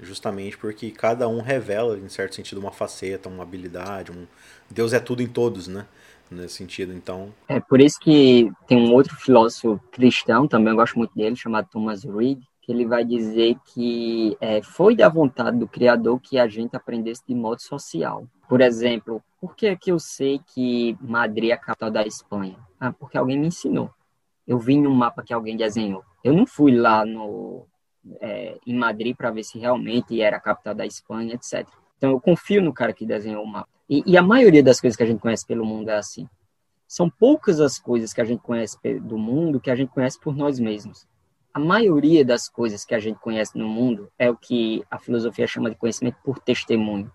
justamente 0.02 0.58
porque 0.58 0.90
cada 0.92 1.28
um 1.28 1.42
revela, 1.42 1.98
em 1.98 2.10
certo 2.10 2.36
sentido, 2.36 2.60
uma 2.60 2.72
faceta, 2.72 3.30
uma 3.30 3.44
habilidade. 3.44 4.12
Um... 4.12 4.26
Deus 4.70 4.94
é 4.94 5.00
tudo 5.00 5.22
em 5.22 5.28
todos, 5.28 5.68
né? 5.68 5.86
Nesse 6.30 6.56
sentido, 6.56 6.94
então. 6.94 7.34
É 7.48 7.60
por 7.60 7.82
isso 7.82 8.00
que 8.00 8.50
tem 8.66 8.78
um 8.78 8.94
outro 8.94 9.16
filósofo 9.18 9.80
cristão, 9.92 10.48
também 10.48 10.72
eu 10.72 10.78
gosto 10.78 10.98
muito 10.98 11.14
dele, 11.14 11.36
chamado 11.36 11.68
Thomas 11.70 12.06
Reid, 12.06 12.42
que 12.62 12.72
ele 12.72 12.86
vai 12.86 13.04
dizer 13.04 13.58
que 13.66 14.38
é, 14.40 14.62
foi 14.62 14.96
da 14.96 15.10
vontade 15.10 15.58
do 15.58 15.68
Criador 15.68 16.20
que 16.22 16.40
a 16.40 16.48
gente 16.48 16.74
aprendesse 16.74 17.22
de 17.28 17.36
modo 17.36 17.62
social. 17.62 18.26
Por 18.52 18.60
exemplo, 18.60 19.24
por 19.40 19.56
que, 19.56 19.74
que 19.78 19.94
eu 19.94 19.98
sei 19.98 20.42
que 20.54 20.98
Madrid 21.00 21.52
é 21.52 21.54
a 21.54 21.58
capital 21.58 21.90
da 21.90 22.06
Espanha? 22.06 22.58
Ah, 22.78 22.92
porque 22.92 23.18
alguém 23.18 23.40
me 23.40 23.48
ensinou. 23.48 23.90
Eu 24.46 24.60
vi 24.60 24.78
no 24.78 24.94
mapa 24.94 25.24
que 25.24 25.34
alguém 25.34 25.56
desenhou. 25.56 26.04
Eu 26.22 26.34
não 26.34 26.46
fui 26.46 26.76
lá 26.76 27.06
no, 27.06 27.66
é, 28.20 28.58
em 28.68 28.76
Madrid 28.76 29.16
para 29.16 29.32
ver 29.32 29.46
se 29.46 29.58
realmente 29.58 30.22
era 30.22 30.36
a 30.36 30.42
capital 30.42 30.76
da 30.76 30.86
Espanha, 30.86 31.34
etc. 31.34 31.66
Então 31.96 32.12
eu 32.12 32.20
confio 32.20 32.62
no 32.62 32.74
cara 32.74 32.92
que 32.92 33.06
desenhou 33.06 33.42
o 33.42 33.48
mapa. 33.48 33.70
E, 33.90 34.04
e, 34.06 34.18
a 34.18 34.22
maioria 34.22 34.62
das 34.62 34.82
coisas 34.82 34.98
que 34.98 35.04
a 35.04 35.08
gente 35.08 35.22
conhece 35.22 35.48
pelo 35.48 35.66
mundo 35.66 35.88
é 35.88 35.96
assim. 35.96 36.28
São 36.86 37.10
poucas 37.10 37.62
as 37.62 37.80
coisas 37.80 38.12
que 38.12 38.20
a 38.20 38.26
gente 38.26 38.42
conhece 38.42 38.78
do 39.00 39.18
mundo 39.18 39.62
que 39.62 39.72
a 39.72 39.76
gente 39.78 39.94
conhece 39.94 40.20
por 40.20 40.36
nós 40.36 40.60
mesmos. 40.60 41.08
A 41.54 41.60
maioria 41.60 42.26
das 42.26 42.50
coisas 42.50 42.84
que 42.84 42.94
a 42.94 43.00
gente 43.00 43.18
conhece 43.18 43.58
no 43.58 43.70
mundo 43.70 44.12
é 44.20 44.30
o 44.30 44.36
que 44.36 44.84
a 44.92 45.00
filosofia 45.00 45.48
chama 45.48 45.70
de 45.70 45.78
conhecimento 45.78 46.18
por 46.22 46.38
testemunho. 46.38 47.10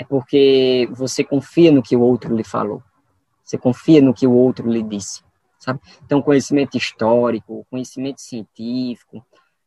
É 0.00 0.04
porque 0.04 0.88
você 0.92 1.22
confia 1.22 1.70
no 1.70 1.82
que 1.82 1.94
o 1.94 2.00
outro 2.00 2.34
lhe 2.34 2.42
falou. 2.42 2.82
Você 3.44 3.58
confia 3.58 4.00
no 4.00 4.14
que 4.14 4.26
o 4.26 4.32
outro 4.32 4.66
lhe 4.66 4.82
disse, 4.82 5.22
sabe? 5.58 5.78
Então, 6.02 6.22
conhecimento 6.22 6.78
histórico, 6.78 7.66
conhecimento 7.68 8.18
científico, 8.18 9.22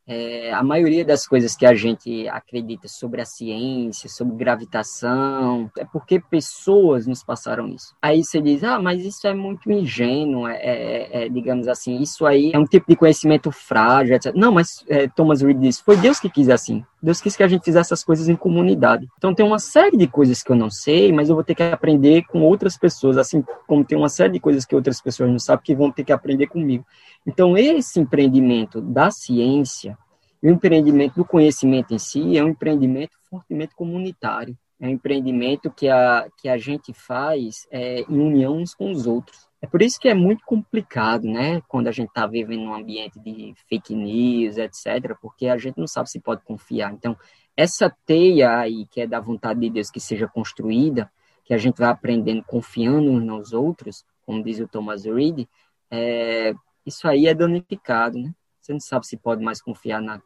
é, 0.08 0.52
a 0.52 0.64
maioria 0.64 1.06
das 1.06 1.28
coisas 1.28 1.56
que 1.56 1.68
a 1.68 1.76
gente 1.76 2.28
acredita 2.30 2.88
sobre 2.88 3.22
a 3.22 3.26
ciência, 3.26 4.10
sobre 4.10 4.36
gravitação, 4.36 5.70
é 5.78 5.86
porque 5.86 6.20
pessoas 6.20 7.06
nos 7.06 7.24
passaram 7.24 7.68
isso. 7.70 7.96
Aí 8.02 8.24
você 8.24 8.42
diz, 8.42 8.64
ah, 8.64 8.80
mas 8.80 9.06
isso 9.06 9.28
é 9.28 9.36
muito 9.36 9.72
ingênuo, 9.72 10.48
é, 10.48 10.56
é, 10.56 11.26
é 11.26 11.30
digamos 11.30 11.68
assim, 11.68 12.02
isso 12.02 12.26
aí 12.26 12.52
é 12.56 12.58
um 12.58 12.66
tipo 12.66 12.88
de 12.90 12.96
conhecimento 12.96 13.52
frágil, 13.52 14.16
etc. 14.16 14.34
Não, 14.36 14.52
mas 14.52 14.84
é, 14.90 15.08
Thomas 15.08 15.44
Reid 15.44 15.60
disse, 15.60 15.84
foi 15.84 15.96
Deus 15.96 16.20
que 16.20 16.30
quis 16.30 16.50
assim. 16.50 16.84
Deus 17.04 17.20
quis 17.20 17.36
que 17.36 17.44
a 17.44 17.48
gente 17.50 17.66
fizesse 17.66 17.88
essas 17.94 18.04
coisas 18.04 18.30
em 18.30 18.36
comunidade. 18.36 19.10
Então 19.18 19.36
tem 19.36 19.46
uma 19.46 19.60
série 19.60 19.98
de 19.98 20.08
coisas 20.08 20.42
que 20.42 20.50
eu 20.52 20.56
não 20.56 20.70
sei, 20.70 21.12
mas 21.12 21.28
eu 21.28 21.36
vou 21.36 21.44
ter 21.44 21.54
que 21.54 21.62
aprender 21.62 22.24
com 22.28 22.42
outras 22.42 22.78
pessoas, 22.78 23.18
assim 23.18 23.44
como 23.68 23.84
tem 23.84 23.98
uma 23.98 24.08
série 24.08 24.32
de 24.32 24.40
coisas 24.40 24.64
que 24.64 24.74
outras 24.74 25.02
pessoas 25.02 25.30
não 25.30 25.38
sabem 25.38 25.66
que 25.66 25.76
vão 25.76 25.92
ter 25.92 26.06
que 26.06 26.14
aprender 26.14 26.48
comigo. 26.48 26.86
Então, 27.28 27.58
esse 27.58 28.00
empreendimento 28.00 28.80
da 28.80 29.12
ciência, 29.12 29.98
o 30.42 30.48
empreendimento 30.48 31.16
do 31.16 31.26
conhecimento 31.26 31.94
em 31.94 32.00
si, 32.00 32.38
é 32.38 32.44
um 32.44 32.50
empreendimento 32.50 33.18
fortemente 33.30 33.76
comunitário. 33.76 34.58
É 34.80 34.88
um 34.88 34.92
empreendimento 34.92 35.70
que 35.70 35.90
a, 35.90 36.28
que 36.38 36.48
a 36.48 36.58
gente 36.58 36.94
faz 36.94 37.68
é, 37.70 38.02
em 38.02 38.18
união 38.18 38.58
uns 38.58 38.74
com 38.74 38.92
os 38.92 39.06
outros. 39.06 39.50
É 39.64 39.66
por 39.66 39.82
isso 39.82 39.98
que 39.98 40.10
é 40.10 40.14
muito 40.14 40.44
complicado, 40.44 41.24
né, 41.24 41.62
quando 41.70 41.88
a 41.88 41.92
gente 41.94 42.10
está 42.10 42.28
vivendo 42.28 42.64
num 42.64 42.74
ambiente 42.74 43.18
de 43.18 43.54
fake 43.70 43.96
news, 43.96 44.58
etc., 44.58 45.18
porque 45.22 45.48
a 45.48 45.58
gente 45.58 45.78
não 45.78 45.88
sabe 45.88 46.10
se 46.10 46.20
pode 46.20 46.44
confiar. 46.44 46.92
Então, 46.92 47.18
essa 47.56 47.90
teia 48.06 48.60
aí, 48.60 48.86
que 48.88 49.00
é 49.00 49.08
da 49.08 49.22
vontade 49.22 49.62
de 49.62 49.70
Deus 49.70 49.90
que 49.90 50.02
seja 50.02 50.28
construída, 50.28 51.10
que 51.46 51.54
a 51.54 51.58
gente 51.58 51.78
vai 51.78 51.88
aprendendo 51.88 52.44
confiando 52.44 53.10
uns 53.10 53.24
nos 53.24 53.54
outros, 53.54 54.04
como 54.26 54.44
diz 54.44 54.60
o 54.60 54.68
Thomas 54.68 55.06
Reed, 55.06 55.48
é, 55.90 56.54
isso 56.86 57.08
aí 57.08 57.26
é 57.26 57.34
danificado, 57.34 58.20
né? 58.20 58.36
Você 58.60 58.74
não 58.74 58.82
sabe 58.82 59.08
se 59.08 59.16
pode 59.16 59.42
mais 59.42 59.62
confiar 59.62 60.02
na, 60.02 60.22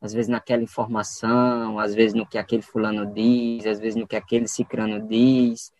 às 0.00 0.14
vezes 0.14 0.30
naquela 0.30 0.62
informação, 0.62 1.78
às 1.78 1.94
vezes 1.94 2.14
no 2.14 2.26
que 2.26 2.38
aquele 2.38 2.62
fulano 2.62 3.04
diz, 3.12 3.66
às 3.66 3.78
vezes 3.78 3.96
no 3.96 4.08
que 4.08 4.16
aquele 4.16 4.48
cicrano 4.48 5.06
diz, 5.06 5.70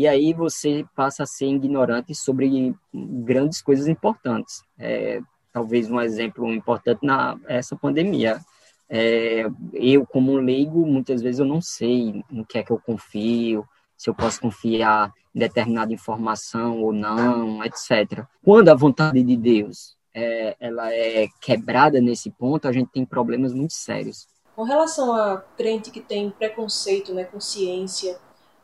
e 0.00 0.08
aí 0.08 0.32
você 0.32 0.82
passa 0.96 1.24
a 1.24 1.26
ser 1.26 1.44
ignorante 1.44 2.14
sobre 2.14 2.74
grandes 2.90 3.60
coisas 3.60 3.86
importantes. 3.86 4.62
É, 4.78 5.20
talvez 5.52 5.90
um 5.90 6.00
exemplo 6.00 6.50
importante 6.50 7.04
na 7.04 7.38
essa 7.46 7.76
pandemia. 7.76 8.40
É, 8.88 9.44
eu, 9.74 10.06
como 10.06 10.36
leigo, 10.36 10.86
muitas 10.86 11.20
vezes 11.20 11.38
eu 11.38 11.44
não 11.44 11.60
sei 11.60 12.24
no 12.30 12.46
que 12.46 12.56
é 12.56 12.62
que 12.62 12.70
eu 12.70 12.80
confio, 12.80 13.62
se 13.94 14.08
eu 14.08 14.14
posso 14.14 14.40
confiar 14.40 15.12
em 15.34 15.38
determinada 15.38 15.92
informação 15.92 16.80
ou 16.80 16.94
não, 16.94 17.62
etc. 17.62 18.24
Quando 18.42 18.70
a 18.70 18.74
vontade 18.74 19.22
de 19.22 19.36
Deus 19.36 19.98
é, 20.14 20.56
ela 20.58 20.90
é 20.94 21.28
quebrada 21.42 22.00
nesse 22.00 22.30
ponto, 22.30 22.66
a 22.66 22.72
gente 22.72 22.90
tem 22.90 23.04
problemas 23.04 23.52
muito 23.52 23.74
sérios. 23.74 24.26
Com 24.56 24.62
relação 24.62 25.12
a 25.12 25.42
crente 25.58 25.90
que 25.90 26.00
tem 26.00 26.30
preconceito 26.30 27.12
né, 27.12 27.24
com 27.24 27.38
ciência, 27.38 28.18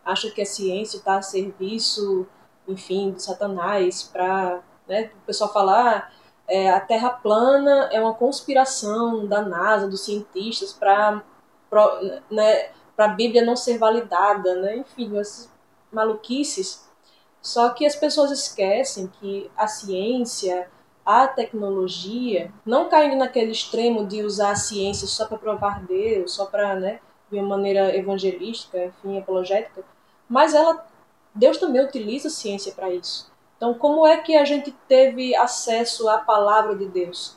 acha 0.07 0.31
que 0.31 0.41
a 0.41 0.47
ciência 0.47 0.99
está 0.99 1.19
a 1.19 1.23
serviço, 1.23 2.27
enfim, 2.67 3.13
de 3.13 3.23
Satanás, 3.23 4.05
para 4.05 4.63
né, 4.89 5.11
o 5.23 5.27
pessoal 5.27 5.53
falar 5.53 6.11
é, 6.49 6.71
a 6.71 6.81
Terra 6.81 7.11
plana 7.11 7.89
é 7.93 8.01
uma 8.01 8.15
conspiração 8.15 9.27
da 9.27 9.43
NASA, 9.43 9.89
dos 9.89 10.05
cientistas, 10.05 10.73
para 10.73 11.23
né, 12.31 12.71
a 12.97 13.09
Bíblia 13.09 13.45
não 13.45 13.57
ser 13.57 13.79
validada, 13.79 14.55
né? 14.55 14.77
enfim, 14.77 15.19
as 15.19 15.51
maluquices. 15.93 16.89
Só 17.43 17.71
que 17.71 17.85
as 17.85 17.97
pessoas 17.97 18.31
esquecem 18.31 19.09
que 19.21 19.51
a 19.57 19.67
ciência, 19.67 20.69
a 21.05 21.27
tecnologia, 21.27 22.53
não 22.65 22.89
caindo 22.89 23.17
naquele 23.17 23.53
extremo 23.53 24.07
de 24.07 24.23
usar 24.23 24.53
a 24.53 24.57
ciência 24.57 25.07
só 25.07 25.27
para 25.27 25.39
provar 25.39 25.85
Deus, 25.85 26.33
só 26.33 26.47
para, 26.47 26.77
né, 26.77 27.01
de 27.31 27.39
uma 27.39 27.57
maneira 27.57 27.95
evangelística, 27.97 28.87
enfim, 28.87 29.19
apologética, 29.19 29.85
mas 30.29 30.55
ela, 30.55 30.87
Deus 31.35 31.59
também 31.59 31.85
utiliza 31.85 32.29
a 32.29 32.31
ciência 32.31 32.73
para 32.73 32.91
isso. 32.91 33.31
Então, 33.57 33.75
como 33.75 34.07
é 34.07 34.19
que 34.19 34.37
a 34.37 34.45
gente 34.45 34.71
teve 34.87 35.35
acesso 35.35 36.09
à 36.09 36.19
palavra 36.19 36.77
de 36.77 36.87
Deus? 36.87 37.37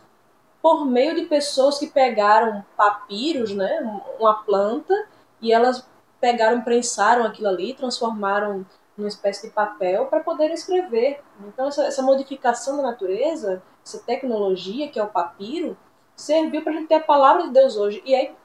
Por 0.61 0.85
meio 0.85 1.15
de 1.15 1.23
pessoas 1.23 1.79
que 1.79 1.87
pegaram 1.87 2.65
papiros, 2.75 3.53
né, 3.53 3.79
uma 4.19 4.43
planta, 4.43 4.93
e 5.41 5.53
elas 5.53 5.87
pegaram, 6.19 6.61
prensaram 6.61 7.23
aquilo 7.23 7.47
ali, 7.47 7.73
transformaram 7.73 8.65
numa 8.97 9.07
espécie 9.07 9.47
de 9.47 9.53
papel 9.53 10.07
para 10.07 10.19
poder 10.19 10.51
escrever. 10.51 11.21
Então, 11.47 11.67
essa, 11.67 11.85
essa, 11.85 12.01
modificação 12.01 12.75
da 12.75 12.83
natureza, 12.83 13.63
essa 13.85 13.99
tecnologia 13.99 14.89
que 14.89 14.99
é 14.99 15.03
o 15.03 15.07
papiro, 15.07 15.77
serviu 16.15 16.61
para 16.61 16.73
a 16.73 16.75
gente 16.75 16.87
ter 16.87 16.95
a 16.95 16.99
palavra 16.99 17.43
de 17.43 17.51
Deus 17.51 17.77
hoje. 17.77 18.01
E 18.05 18.13
aí, 18.13 18.35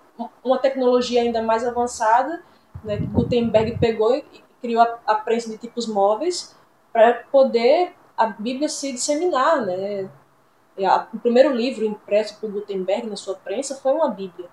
uma 0.45 0.59
tecnologia 0.59 1.23
ainda 1.23 1.43
mais 1.43 1.67
avançada 1.67 2.41
né, 2.85 2.97
Gutenberg 2.97 3.79
pegou 3.79 4.15
e 4.15 4.25
criou 4.61 4.83
a, 4.83 4.99
a 5.07 5.15
prensa 5.17 5.51
de 5.51 5.59
tipos 5.59 5.87
móveis 5.87 6.55
para 6.93 7.25
poder 7.31 7.95
a 8.17 8.27
Bíblia 8.27 8.69
se 8.69 8.93
disseminar. 8.93 9.65
Né? 9.65 10.09
A, 10.79 11.07
o 11.13 11.19
primeiro 11.19 11.53
livro 11.53 11.85
impresso 11.85 12.39
por 12.41 12.51
Gutenberg 12.51 13.09
na 13.09 13.17
sua 13.17 13.35
prensa 13.35 13.75
foi 13.77 13.93
uma 13.93 14.09
Bíblia. 14.09 14.49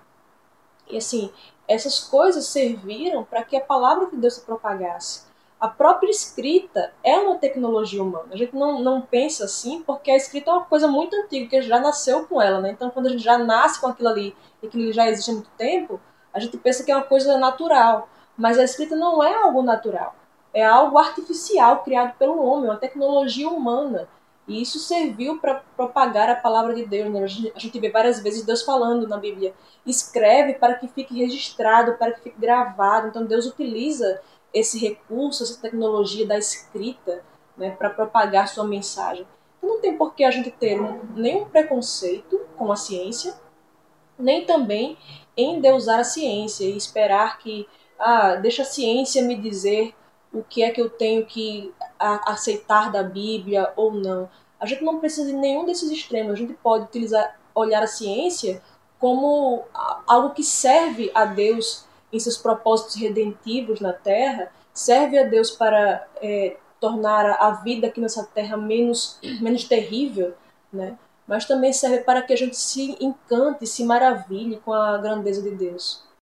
E 0.88 0.96
assim, 0.96 1.32
essas 1.66 2.00
coisas 2.00 2.46
serviram 2.46 3.24
para 3.24 3.42
que 3.44 3.56
a 3.56 3.60
palavra 3.60 4.06
de 4.06 4.16
Deus 4.16 4.34
se 4.34 4.42
propagasse. 4.42 5.30
A 5.58 5.68
própria 5.68 6.10
escrita 6.10 6.92
é 7.04 7.16
uma 7.18 7.36
tecnologia 7.38 8.02
humana. 8.02 8.30
A 8.32 8.36
gente 8.36 8.54
não, 8.54 8.82
não 8.82 9.00
pensa 9.00 9.44
assim 9.44 9.80
porque 9.82 10.10
a 10.10 10.16
escrita 10.16 10.50
é 10.50 10.54
uma 10.54 10.64
coisa 10.64 10.88
muito 10.88 11.14
antiga, 11.14 11.48
que 11.48 11.62
já 11.62 11.78
nasceu 11.78 12.26
com 12.26 12.42
ela. 12.42 12.60
Né? 12.60 12.72
Então, 12.72 12.90
quando 12.90 13.06
a 13.06 13.10
gente 13.10 13.22
já 13.22 13.38
nasce 13.38 13.80
com 13.80 13.86
aquilo 13.86 14.08
ali 14.08 14.36
e 14.60 14.66
que 14.66 14.92
já 14.92 15.08
existe 15.08 15.30
há 15.30 15.34
muito 15.34 15.50
tempo, 15.50 16.00
a 16.34 16.40
gente 16.40 16.56
pensa 16.56 16.82
que 16.82 16.90
é 16.90 16.96
uma 16.96 17.04
coisa 17.04 17.38
natural. 17.38 18.08
Mas 18.36 18.58
a 18.58 18.64
escrita 18.64 18.96
não 18.96 19.22
é 19.22 19.34
algo 19.34 19.62
natural. 19.62 20.14
É 20.54 20.64
algo 20.64 20.98
artificial 20.98 21.82
criado 21.82 22.16
pelo 22.18 22.42
homem, 22.42 22.70
uma 22.70 22.76
tecnologia 22.76 23.48
humana. 23.48 24.08
E 24.46 24.60
isso 24.60 24.78
serviu 24.78 25.38
para 25.38 25.62
propagar 25.76 26.28
a 26.28 26.34
palavra 26.34 26.74
de 26.74 26.84
Deus. 26.84 27.10
Né? 27.10 27.52
A 27.54 27.58
gente 27.58 27.78
vê 27.78 27.90
várias 27.90 28.20
vezes 28.20 28.44
Deus 28.44 28.62
falando 28.62 29.06
na 29.06 29.16
Bíblia: 29.16 29.54
escreve 29.86 30.54
para 30.54 30.74
que 30.74 30.88
fique 30.88 31.18
registrado, 31.18 31.94
para 31.94 32.12
que 32.12 32.20
fique 32.20 32.40
gravado. 32.40 33.08
Então 33.08 33.24
Deus 33.24 33.46
utiliza 33.46 34.20
esse 34.52 34.78
recurso, 34.78 35.42
essa 35.42 35.60
tecnologia 35.60 36.26
da 36.26 36.36
escrita, 36.36 37.24
né, 37.56 37.70
para 37.70 37.88
propagar 37.88 38.48
sua 38.48 38.64
mensagem. 38.64 39.26
Então 39.56 39.70
não 39.70 39.80
tem 39.80 39.96
por 39.96 40.14
que 40.14 40.24
a 40.24 40.30
gente 40.30 40.50
ter 40.50 40.80
um, 40.80 41.00
nenhum 41.14 41.46
preconceito 41.46 42.40
com 42.56 42.70
a 42.70 42.76
ciência, 42.76 43.34
nem 44.18 44.44
também 44.44 44.98
em 45.36 45.60
deusar 45.60 46.00
a 46.00 46.04
ciência 46.04 46.64
e 46.64 46.76
esperar 46.76 47.38
que 47.38 47.66
ah, 48.02 48.34
deixa 48.34 48.62
a 48.62 48.66
ciência 48.66 49.22
me 49.22 49.36
dizer 49.36 49.94
o 50.32 50.42
que 50.42 50.62
é 50.62 50.70
que 50.70 50.80
eu 50.80 50.90
tenho 50.90 51.24
que 51.24 51.72
aceitar 51.98 52.90
da 52.90 53.02
Bíblia 53.02 53.72
ou 53.76 53.92
não. 53.92 54.28
A 54.58 54.66
gente 54.66 54.82
não 54.82 54.98
precisa 54.98 55.26
de 55.26 55.32
nenhum 55.32 55.64
desses 55.64 55.90
extremos. 55.90 56.32
A 56.32 56.36
gente 56.36 56.54
pode 56.54 56.84
utilizar, 56.84 57.38
olhar 57.54 57.82
a 57.82 57.86
ciência 57.86 58.62
como 58.98 59.64
algo 60.06 60.30
que 60.30 60.42
serve 60.42 61.10
a 61.14 61.24
Deus 61.24 61.84
em 62.12 62.18
seus 62.20 62.36
propósitos 62.36 62.94
redentivos 62.94 63.80
na 63.80 63.92
Terra, 63.92 64.52
serve 64.72 65.18
a 65.18 65.24
Deus 65.24 65.50
para 65.50 66.06
é, 66.20 66.56
tornar 66.80 67.26
a 67.40 67.50
vida 67.50 67.86
aqui 67.86 68.00
nessa 68.00 68.24
Terra 68.24 68.56
menos, 68.56 69.18
menos 69.40 69.64
terrível, 69.64 70.34
né? 70.72 70.96
mas 71.26 71.46
também 71.46 71.72
serve 71.72 71.98
para 71.98 72.22
que 72.22 72.32
a 72.32 72.36
gente 72.36 72.56
se 72.56 72.96
encante, 73.00 73.66
se 73.66 73.84
maravilhe 73.84 74.60
com 74.64 74.72
a 74.72 74.98
grandeza 74.98 75.40
de 75.42 75.50
Deus. 75.50 76.04